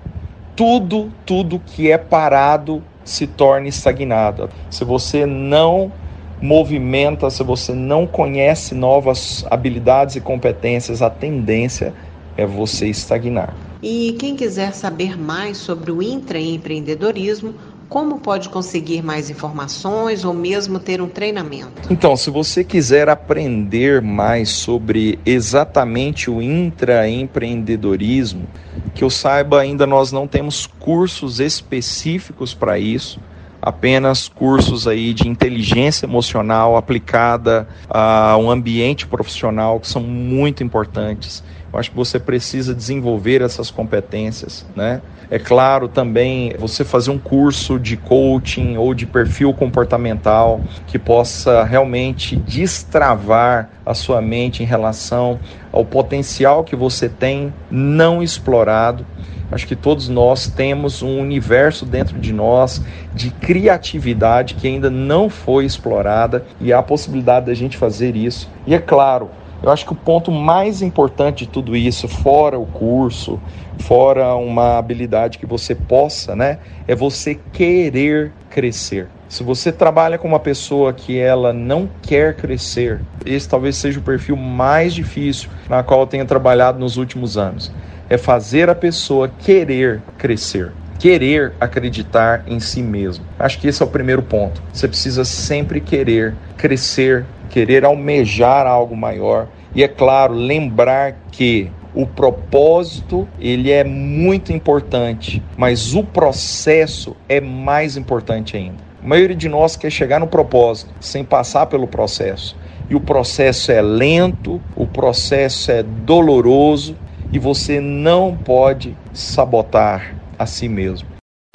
Tudo, 0.57 1.13
tudo 1.27 1.59
que 1.59 1.91
é 1.91 1.99
parado 1.99 2.83
se 3.05 3.27
torna 3.27 3.69
estagnado. 3.69 4.49
Se 4.71 4.85
você 4.85 5.27
não 5.27 5.93
movimenta, 6.41 7.29
se 7.29 7.43
você 7.43 7.73
não 7.73 8.07
conhece 8.07 8.73
novas 8.75 9.45
habilidades 9.51 10.15
e 10.17 10.21
competências, 10.21 11.03
a 11.03 11.11
tendência 11.11 11.93
é 12.37 12.47
você 12.47 12.89
estagnar. 12.89 13.53
E 13.83 14.15
quem 14.19 14.37
quiser 14.37 14.73
saber 14.73 15.19
mais 15.19 15.59
sobre 15.59 15.91
o 15.91 16.03
intraempreendedorismo, 16.03 17.55
como 17.89 18.21
pode 18.21 18.49
conseguir 18.49 19.03
mais 19.03 19.29
informações 19.31 20.25
ou 20.25 20.33
mesmo 20.33 20.79
ter 20.79 21.03
um 21.03 21.09
treinamento? 21.09 21.89
Então, 21.91 22.17
se 22.17 22.31
você 22.31 22.63
quiser 22.63 23.09
aprender 23.09 24.01
mais 24.01 24.51
sobre 24.51 25.19
exatamente 25.27 26.31
o 26.31 26.41
intraempreendedorismo, 26.41 28.47
que 28.95 29.03
eu 29.03 29.11
saiba, 29.11 29.61
ainda 29.61 29.85
nós 29.87 30.13
não 30.13 30.29
temos 30.29 30.67
cursos 30.67 31.41
específicos 31.41 32.55
para 32.55 32.79
isso 32.79 33.19
apenas 33.61 34.29
cursos 34.29 34.87
aí 34.87 35.13
de 35.13 35.29
inteligência 35.29 36.07
emocional 36.07 36.77
aplicada 36.77 37.69
a 37.89 38.37
um 38.39 38.51
ambiente 38.51 39.07
profissional 39.07 39.79
que 39.81 39.89
são 39.89 40.03
muito 40.03 40.63
importantes. 40.63 41.43
Eu 41.73 41.79
acho 41.79 41.91
que 41.91 41.97
você 41.97 42.19
precisa 42.19 42.75
desenvolver 42.75 43.43
essas 43.43 43.71
competências, 43.71 44.67
né? 44.75 45.01
É 45.31 45.39
claro 45.39 45.87
também 45.87 46.53
você 46.59 46.85
fazer 46.85 47.13
um 47.13 47.19
curso 47.19 47.79
de 47.79 47.97
coaching 47.97 48.77
ou 48.77 48.93
de 48.93 49.07
perfil 49.07 49.55
comportamental 49.55 50.61
que 50.89 50.99
possa 50.99 51.63
realmente 51.63 52.35
destravar 52.35 53.71
a 53.87 53.95
sua 53.95 54.21
mente 54.21 54.63
em 54.63 54.67
relação 54.67 55.39
ao 55.71 55.85
potencial 55.85 56.65
que 56.65 56.75
você 56.75 57.09
tem 57.09 57.55
não 57.71 58.21
explorado 58.21 59.07
Acho 59.51 59.67
que 59.67 59.75
todos 59.75 60.09
nós 60.09 60.47
temos 60.47 61.03
um 61.03 61.19
universo 61.19 61.85
dentro 61.85 62.19
de 62.19 62.33
nós 62.33 62.83
de 63.13 63.31
criatividade 63.31 64.55
que 64.55 64.69
ainda 64.69 64.89
não 64.89 65.29
foi 65.29 65.65
explorada 65.65 66.45
e 66.61 66.73
há 66.73 66.79
a 66.79 66.83
possibilidade 66.83 67.47
da 67.47 67.55
gente 67.55 67.77
fazer 67.77 68.15
isso. 68.15 68.49
E 68.65 68.75
é 68.75 68.79
claro, 68.79 69.29
eu 69.63 69.71
acho 69.71 69.85
que 69.85 69.93
o 69.93 69.97
ponto 69.97 70.31
mais 70.31 70.83
importante 70.83 71.45
de 71.45 71.51
tudo 71.51 71.77
isso, 71.77 72.09
fora 72.09 72.59
o 72.59 72.67
curso, 72.67 73.39
fora 73.79 74.35
uma 74.35 74.79
habilidade 74.79 75.39
que 75.39 75.47
você 75.47 75.75
possa, 75.75 76.35
né, 76.35 76.59
é 76.87 76.95
você 76.95 77.39
querer 77.53 78.33
crescer. 78.51 79.09
Se 79.29 79.43
você 79.45 79.71
trabalha 79.71 80.19
com 80.19 80.27
uma 80.27 80.41
pessoa 80.41 80.93
que 80.93 81.19
ela 81.19 81.53
não 81.53 81.89
quer 82.03 82.35
crescer, 82.35 83.01
esse 83.25 83.49
talvez 83.49 83.77
seja 83.77 84.01
o 84.01 84.03
perfil 84.03 84.37
mais 84.37 84.93
difícil 84.93 85.49
na 85.69 85.83
qual 85.83 86.01
eu 86.01 86.07
tenho 86.07 86.27
trabalhado 86.27 86.79
nos 86.79 86.97
últimos 86.97 87.37
anos 87.39 87.71
é 88.11 88.19
fazer 88.19 88.69
a 88.69 88.75
pessoa 88.75 89.29
querer 89.29 90.03
crescer, 90.19 90.73
querer 90.99 91.55
acreditar 91.61 92.43
em 92.45 92.59
si 92.59 92.83
mesmo. 92.83 93.25
Acho 93.39 93.61
que 93.61 93.69
esse 93.69 93.81
é 93.81 93.87
o 93.87 93.89
primeiro 93.89 94.21
ponto. 94.21 94.61
Você 94.73 94.89
precisa 94.89 95.25
sempre 95.25 95.81
querer 95.81 96.35
crescer, 96.57 97.25
querer 97.51 97.85
almejar 97.85 98.67
algo 98.67 98.97
maior 98.97 99.49
e 99.75 99.85
é 99.85 99.89
claro, 99.89 100.35
lembrar 100.35 101.17
que 101.31 101.71
o 101.95 102.07
propósito 102.07 103.29
ele 103.39 103.71
é 103.71 103.85
muito 103.85 104.53
importante, 104.53 105.43
mas 105.57 105.95
o 105.95 106.03
processo 106.03 107.17
é 107.29 107.41
mais 107.41 107.97
importante 107.97 108.57
ainda. 108.57 108.79
A 109.03 109.07
maioria 109.07 109.37
de 109.37 109.49
nós 109.49 109.77
quer 109.77 109.91
chegar 109.91 110.21
no 110.21 110.27
propósito 110.27 110.93
sem 111.01 111.25
passar 111.25 111.67
pelo 111.67 111.87
processo. 111.87 112.57
E 112.89 112.95
o 112.95 113.01
processo 113.01 113.71
é 113.71 113.81
lento, 113.81 114.61
o 114.75 114.87
processo 114.87 115.71
é 115.71 115.83
doloroso 115.83 116.97
e 117.33 117.39
você 117.39 117.81
não 117.81 118.37
pode 118.37 118.97
sabotar 119.13 120.17
a 120.39 120.47
si 120.47 120.69
mesmo. 120.69 121.09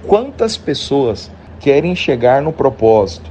Quantas 0.08 0.56
pessoas 0.56 1.30
querem 1.60 1.96
chegar 1.96 2.42
no 2.42 2.54
propósito, 2.54 3.30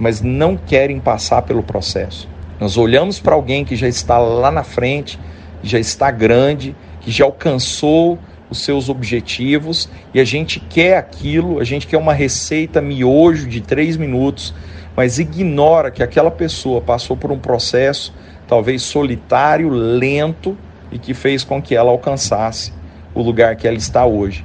mas 0.00 0.22
não 0.22 0.56
querem 0.56 0.98
passar 0.98 1.42
pelo 1.42 1.62
processo. 1.62 2.26
Nós 2.58 2.78
olhamos 2.78 3.20
para 3.20 3.34
alguém 3.34 3.64
que 3.64 3.76
já 3.76 3.86
está 3.86 4.18
lá 4.18 4.50
na 4.50 4.64
frente, 4.64 5.20
já 5.62 5.78
está 5.78 6.10
grande, 6.10 6.74
que 7.02 7.10
já 7.10 7.26
alcançou 7.26 8.18
os 8.48 8.64
seus 8.64 8.88
objetivos 8.88 9.88
e 10.12 10.18
a 10.18 10.24
gente 10.24 10.58
quer 10.58 10.96
aquilo, 10.96 11.60
a 11.60 11.64
gente 11.64 11.86
quer 11.86 11.98
uma 11.98 12.14
receita 12.14 12.80
miojo 12.80 13.46
de 13.46 13.60
três 13.60 13.96
minutos, 13.96 14.54
mas 14.96 15.18
ignora 15.18 15.90
que 15.90 16.02
aquela 16.02 16.30
pessoa 16.30 16.80
passou 16.80 17.16
por 17.16 17.30
um 17.30 17.38
processo 17.38 18.12
talvez 18.48 18.82
solitário, 18.82 19.68
lento 19.68 20.56
e 20.90 20.98
que 20.98 21.14
fez 21.14 21.44
com 21.44 21.62
que 21.62 21.76
ela 21.76 21.90
alcançasse 21.90 22.72
o 23.14 23.22
lugar 23.22 23.54
que 23.54 23.68
ela 23.68 23.76
está 23.76 24.04
hoje. 24.04 24.44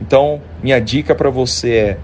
Então, 0.00 0.40
minha 0.62 0.80
dica 0.80 1.14
para 1.14 1.30
você 1.30 1.74
é: 1.74 1.98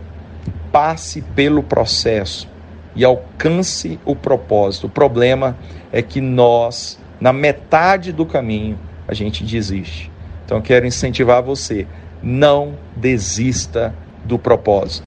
passe 0.72 1.22
pelo 1.22 1.62
processo 1.62 2.48
e 2.96 3.04
alcance 3.04 4.00
o 4.04 4.16
propósito. 4.16 4.86
O 4.86 4.90
problema 4.90 5.56
é 5.92 6.02
que 6.02 6.20
nós, 6.20 6.98
na 7.20 7.32
metade 7.32 8.10
do 8.12 8.26
caminho, 8.26 8.78
a 9.06 9.14
gente 9.14 9.44
desiste. 9.44 10.10
Então, 10.44 10.60
quero 10.60 10.86
incentivar 10.86 11.42
você: 11.42 11.86
não 12.22 12.76
desista 12.96 13.94
do 14.24 14.38
propósito. 14.38 15.02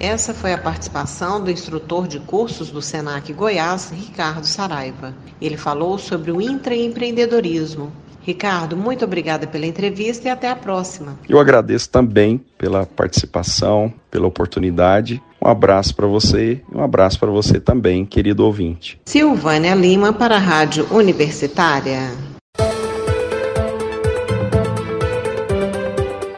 Essa 0.00 0.32
foi 0.32 0.52
a 0.52 0.58
participação 0.58 1.42
do 1.42 1.50
instrutor 1.50 2.08
de 2.08 2.18
cursos 2.18 2.70
do 2.70 2.80
Senac 2.80 3.30
Goiás, 3.32 3.90
Ricardo 3.90 4.46
Saraiva. 4.46 5.14
Ele 5.40 5.56
falou 5.56 5.98
sobre 5.98 6.32
o 6.32 6.40
intraempreendedorismo. 6.40 7.92
Ricardo, 8.22 8.76
muito 8.76 9.04
obrigada 9.04 9.46
pela 9.46 9.66
entrevista 9.66 10.28
e 10.28 10.30
até 10.30 10.48
a 10.48 10.56
próxima. 10.56 11.18
Eu 11.28 11.38
agradeço 11.38 11.90
também 11.90 12.38
pela 12.56 12.86
participação, 12.86 13.92
pela 14.10 14.26
oportunidade. 14.26 15.22
Um 15.44 15.48
abraço 15.48 15.96
para 15.96 16.06
você 16.06 16.62
e 16.72 16.76
um 16.76 16.80
abraço 16.80 17.18
para 17.18 17.28
você 17.28 17.58
também, 17.58 18.06
querido 18.06 18.44
ouvinte. 18.44 19.00
Silvânia 19.04 19.74
Lima 19.74 20.12
para 20.12 20.36
a 20.36 20.38
Rádio 20.38 20.86
Universitária. 20.92 22.10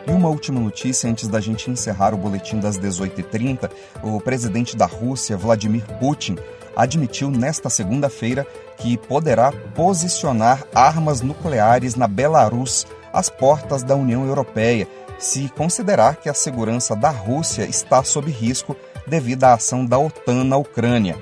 uma 0.07 0.31
última 0.31 0.59
notícia 0.59 1.11
antes 1.11 1.29
da 1.29 1.39
gente 1.39 1.71
encerrar 1.71 2.15
o 2.15 2.17
boletim 2.17 2.59
das 2.59 2.79
18h30. 2.79 3.71
O 4.03 4.19
presidente 4.19 4.75
da 4.75 4.87
Rússia, 4.87 5.37
Vladimir 5.37 5.85
Putin, 6.01 6.39
admitiu 6.75 7.31
nesta 7.31 7.69
segunda-feira 7.69 8.47
que 8.79 8.97
poderá 8.97 9.53
posicionar 9.75 10.65
armas 10.75 11.21
nucleares 11.21 11.95
na 11.95 12.09
Belarus 12.09 12.87
às 13.13 13.29
portas 13.29 13.83
da 13.83 13.95
União 13.95 14.27
Europeia, 14.27 14.89
se 15.19 15.51
considerar 15.51 16.17
que 16.17 16.31
a 16.31 16.35
segurança 16.35 16.97
da 16.97 17.11
Rússia 17.11 17.65
está 17.65 18.03
sob 18.03 18.31
risco 18.31 18.75
devido 19.07 19.45
à 19.45 19.55
ação 19.55 19.85
da 19.85 19.99
OTAN 19.99 20.45
na 20.45 20.57
Ucrânia. 20.57 21.17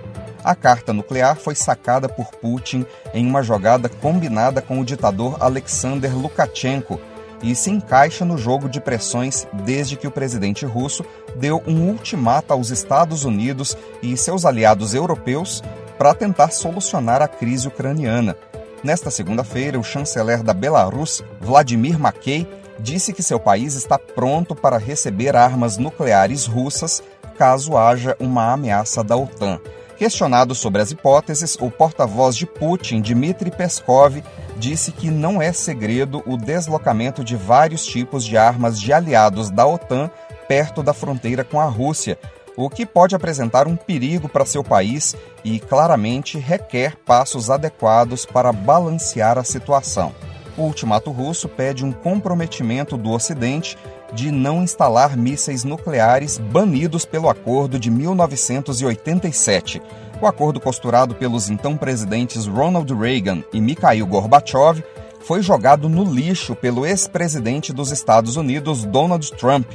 A 0.45 0.55
carta 0.55 0.92
nuclear 0.92 1.37
foi 1.37 1.55
sacada 1.55 2.09
por 2.09 2.33
Putin 2.33 2.85
em 3.14 3.27
uma 3.27 3.42
jogada 3.42 3.88
combinada 3.88 4.61
com 4.61 4.81
o 4.81 4.85
ditador 4.85 5.37
Alexander 5.40 6.16
Lukashenko 6.16 7.01
e 7.42 7.55
se 7.55 7.71
encaixa 7.71 8.25
no 8.25 8.38
jogo 8.38 8.68
de 8.68 8.81
pressões 8.81 9.47
desde 9.64 9.97
que 9.97 10.07
o 10.07 10.11
presidente 10.11 10.64
russo 10.64 11.05
deu 11.37 11.62
um 11.66 11.88
ultimato 11.88 12.53
aos 12.53 12.71
Estados 12.71 13.25
Unidos 13.25 13.77
e 14.03 14.16
seus 14.16 14.45
aliados 14.45 14.95
europeus 14.95 15.62
para 15.99 16.14
tentar 16.14 16.51
solucionar 16.51 17.23
a 17.23 17.29
crise 17.29 17.68
ucraniana. 17.68 18.37
Nesta 18.83 19.11
segunda-feira, 19.11 19.79
o 19.79 19.85
chanceler 19.85 20.42
da 20.42 20.53
Belarus, 20.53 21.23
Vladimir 21.40 21.99
Mackey, 21.99 22.49
disse 22.81 23.12
que 23.12 23.23
seu 23.23 23.38
país 23.38 23.75
está 23.75 23.97
pronto 23.97 24.57
para 24.57 24.77
receber 24.77 25.37
armas 25.37 25.79
nucleares 25.79 26.47
russas 26.47 27.03
caso 27.42 27.76
haja 27.76 28.16
uma 28.20 28.52
ameaça 28.52 29.02
da 29.02 29.16
OTAN. 29.16 29.59
Questionado 29.98 30.55
sobre 30.55 30.81
as 30.81 30.92
hipóteses, 30.92 31.57
o 31.61 31.72
porta-voz 31.72 32.37
de 32.37 32.46
Putin, 32.46 33.00
Dmitry 33.00 33.50
Peskov, 33.50 34.22
disse 34.57 34.92
que 34.92 35.11
não 35.11 35.42
é 35.42 35.52
segredo 35.52 36.22
o 36.24 36.37
deslocamento 36.37 37.24
de 37.24 37.35
vários 37.35 37.85
tipos 37.85 38.24
de 38.24 38.37
armas 38.37 38.81
de 38.81 38.92
aliados 38.92 39.50
da 39.50 39.66
OTAN 39.66 40.09
perto 40.46 40.85
da 40.85 40.94
fronteira 40.94 41.42
com 41.42 41.59
a 41.59 41.64
Rússia, 41.64 42.16
o 42.57 42.70
que 42.70 42.87
pode 42.87 43.16
apresentar 43.16 43.66
um 43.66 43.74
perigo 43.74 44.28
para 44.28 44.46
seu 44.46 44.62
país 44.62 45.16
e 45.42 45.59
claramente 45.59 46.38
requer 46.38 46.94
passos 46.94 47.50
adequados 47.50 48.24
para 48.24 48.52
balancear 48.52 49.37
a 49.37 49.42
situação. 49.42 50.14
O 50.57 50.62
ultimato 50.62 51.11
russo 51.11 51.48
pede 51.48 51.85
um 51.85 51.90
comprometimento 51.90 52.96
do 52.96 53.11
Ocidente 53.11 53.76
de 54.12 54.31
não 54.31 54.62
instalar 54.62 55.16
mísseis 55.16 55.64
nucleares 55.64 56.38
banidos 56.38 57.05
pelo 57.05 57.29
acordo 57.29 57.79
de 57.79 57.90
1987. 57.90 59.83
O 60.20 60.27
acordo 60.27 60.61
costurado 60.61 61.14
pelos 61.14 61.51
então 61.51 61.77
presidentes 61.77 62.46
Ronald 62.46 62.92
Reagan 62.94 63.42
e 63.53 63.61
Mikhail 63.61 64.07
Gorbachev 64.07 64.85
foi 65.20 65.42
jogado 65.42 65.88
no 65.88 66.05
lixo 66.05 66.55
pelo 66.55 66.85
ex-presidente 66.85 67.72
dos 67.72 67.90
Estados 67.90 68.37
Unidos 68.37 68.85
Donald 68.85 69.31
Trump. 69.33 69.66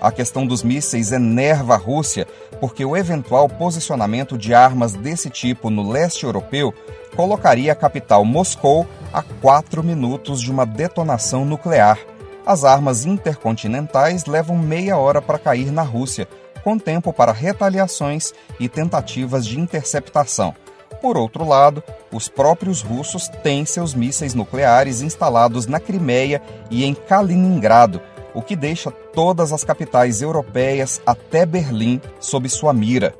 A 0.00 0.10
questão 0.10 0.46
dos 0.46 0.62
mísseis 0.62 1.12
enerva 1.12 1.74
a 1.74 1.78
Rússia 1.78 2.26
porque 2.60 2.84
o 2.84 2.96
eventual 2.96 3.48
posicionamento 3.48 4.36
de 4.36 4.54
armas 4.54 4.92
desse 4.92 5.30
tipo 5.30 5.70
no 5.70 5.90
leste 5.90 6.24
europeu 6.24 6.74
colocaria 7.16 7.72
a 7.72 7.76
capital 7.76 8.24
Moscou 8.24 8.86
a 9.12 9.22
quatro 9.22 9.82
minutos 9.82 10.40
de 10.40 10.50
uma 10.50 10.66
detonação 10.66 11.44
nuclear. 11.44 11.98
As 12.46 12.62
armas 12.62 13.06
intercontinentais 13.06 14.26
levam 14.26 14.58
meia 14.58 14.98
hora 14.98 15.22
para 15.22 15.38
cair 15.38 15.72
na 15.72 15.82
Rússia, 15.82 16.28
com 16.62 16.78
tempo 16.78 17.12
para 17.12 17.32
retaliações 17.32 18.32
e 18.60 18.68
tentativas 18.68 19.46
de 19.46 19.58
interceptação. 19.58 20.54
Por 21.00 21.16
outro 21.16 21.46
lado, 21.46 21.82
os 22.12 22.28
próprios 22.28 22.82
russos 22.82 23.28
têm 23.28 23.64
seus 23.64 23.94
mísseis 23.94 24.34
nucleares 24.34 25.00
instalados 25.00 25.66
na 25.66 25.80
Crimeia 25.80 26.42
e 26.70 26.84
em 26.84 26.94
Kaliningrado, 26.94 28.00
o 28.34 28.42
que 28.42 28.56
deixa 28.56 28.90
todas 28.90 29.52
as 29.52 29.64
capitais 29.64 30.20
europeias 30.20 31.00
até 31.06 31.46
Berlim 31.46 32.00
sob 32.20 32.48
sua 32.48 32.72
mira. 32.74 33.14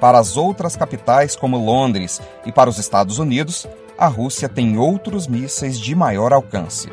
Para 0.00 0.18
as 0.18 0.36
outras 0.36 0.76
capitais, 0.76 1.36
como 1.36 1.58
Londres, 1.58 2.20
e 2.44 2.50
para 2.52 2.70
os 2.70 2.78
Estados 2.78 3.18
Unidos, 3.18 3.66
a 3.98 4.06
Rússia 4.06 4.48
tem 4.48 4.78
outros 4.78 5.26
mísseis 5.26 5.78
de 5.78 5.94
maior 5.94 6.32
alcance. 6.32 6.88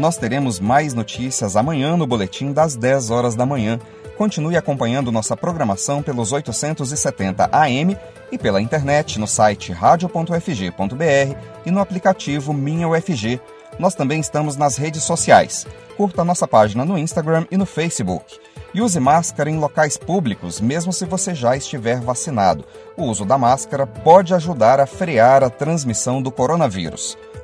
Nós 0.00 0.16
teremos 0.16 0.58
mais 0.58 0.94
notícias 0.94 1.56
amanhã 1.56 1.94
no 1.94 2.06
boletim 2.06 2.54
das 2.54 2.74
10 2.74 3.10
horas 3.10 3.34
da 3.34 3.44
manhã. 3.44 3.78
Continue 4.16 4.56
acompanhando 4.56 5.12
nossa 5.12 5.36
programação 5.36 6.02
pelos 6.02 6.32
870 6.32 7.50
AM 7.52 7.94
e 8.32 8.38
pela 8.38 8.62
internet 8.62 9.18
no 9.18 9.26
site 9.26 9.72
radio.fg.br 9.72 11.36
e 11.66 11.70
no 11.70 11.80
aplicativo 11.80 12.54
Minha 12.54 12.88
UFG. 12.88 13.42
Nós 13.78 13.94
também 13.94 14.20
estamos 14.20 14.56
nas 14.56 14.78
redes 14.78 15.02
sociais. 15.02 15.66
Curta 15.98 16.24
nossa 16.24 16.48
página 16.48 16.82
no 16.82 16.96
Instagram 16.96 17.44
e 17.50 17.58
no 17.58 17.66
Facebook. 17.66 18.40
E 18.72 18.80
use 18.80 18.98
máscara 18.98 19.50
em 19.50 19.58
locais 19.58 19.98
públicos, 19.98 20.62
mesmo 20.62 20.94
se 20.94 21.04
você 21.04 21.34
já 21.34 21.54
estiver 21.54 22.00
vacinado. 22.00 22.64
O 22.96 23.04
uso 23.04 23.26
da 23.26 23.36
máscara 23.36 23.86
pode 23.86 24.32
ajudar 24.32 24.80
a 24.80 24.86
frear 24.86 25.44
a 25.44 25.50
transmissão 25.50 26.22
do 26.22 26.30
coronavírus. 26.30 27.18